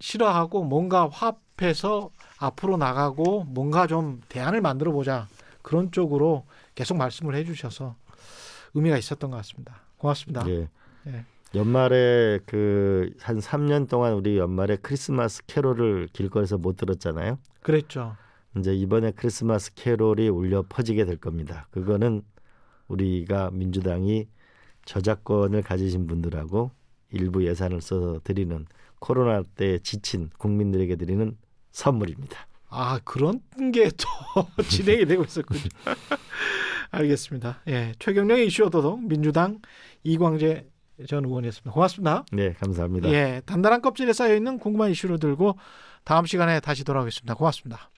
싫어하고 0.00 0.64
뭔가 0.64 1.06
화합해서 1.10 2.08
앞으로 2.38 2.78
나가고 2.78 3.44
뭔가 3.44 3.86
좀 3.86 4.22
대안을 4.30 4.62
만들어 4.62 4.90
보자. 4.90 5.28
그런 5.60 5.90
쪽으로 5.92 6.46
계속 6.74 6.96
말씀을 6.96 7.34
해 7.34 7.44
주셔서 7.44 7.94
의미가 8.72 8.96
있었던 8.96 9.30
것 9.30 9.36
같습니다. 9.36 9.82
고맙습니다. 9.98 10.48
예. 10.48 10.68
예. 11.08 11.24
연말에 11.54 12.38
그 12.46 13.12
한 13.20 13.38
3년 13.38 13.86
동안 13.86 14.14
우리 14.14 14.38
연말에 14.38 14.76
크리스마스 14.76 15.44
캐롤을 15.46 16.08
길거리에서 16.14 16.56
못 16.56 16.78
들었잖아요. 16.78 17.38
그랬죠. 17.60 18.16
이제 18.56 18.74
이번에 18.74 19.10
크리스마스 19.10 19.74
캐롤이 19.74 20.30
울려 20.30 20.64
퍼지게 20.66 21.04
될 21.04 21.18
겁니다. 21.18 21.66
그거는 21.70 22.22
우리가 22.88 23.50
민주당이 23.50 24.26
저작권을 24.84 25.62
가지신 25.62 26.06
분들하고 26.06 26.70
일부 27.10 27.44
예산을 27.46 27.80
써서 27.80 28.20
드리는 28.24 28.66
코로나 28.98 29.42
때 29.56 29.78
지친 29.78 30.30
국민들에게 30.38 30.96
드리는 30.96 31.36
선물입니다. 31.72 32.46
아 32.68 33.00
그런 33.04 33.40
게 33.72 33.90
또 33.90 34.46
진행이 34.68 35.06
되고 35.06 35.22
있었군요. 35.24 35.60
알겠습니다. 36.90 37.60
예, 37.68 37.94
최경령의 37.98 38.46
이슈 38.46 38.64
오도독 38.64 39.02
민주당 39.06 39.60
이광재 40.04 40.66
전 41.08 41.24
의원이었습니다. 41.24 41.72
고맙습니다. 41.72 42.24
네, 42.32 42.52
감사합니다. 42.54 43.10
예, 43.12 43.40
단단한 43.46 43.80
껍질에 43.82 44.12
쌓여 44.12 44.34
있는 44.36 44.58
궁금한 44.58 44.90
이슈를 44.90 45.18
들고 45.18 45.56
다음 46.04 46.26
시간에 46.26 46.60
다시 46.60 46.84
돌아오겠습니다. 46.84 47.34
고맙습니다. 47.34 47.90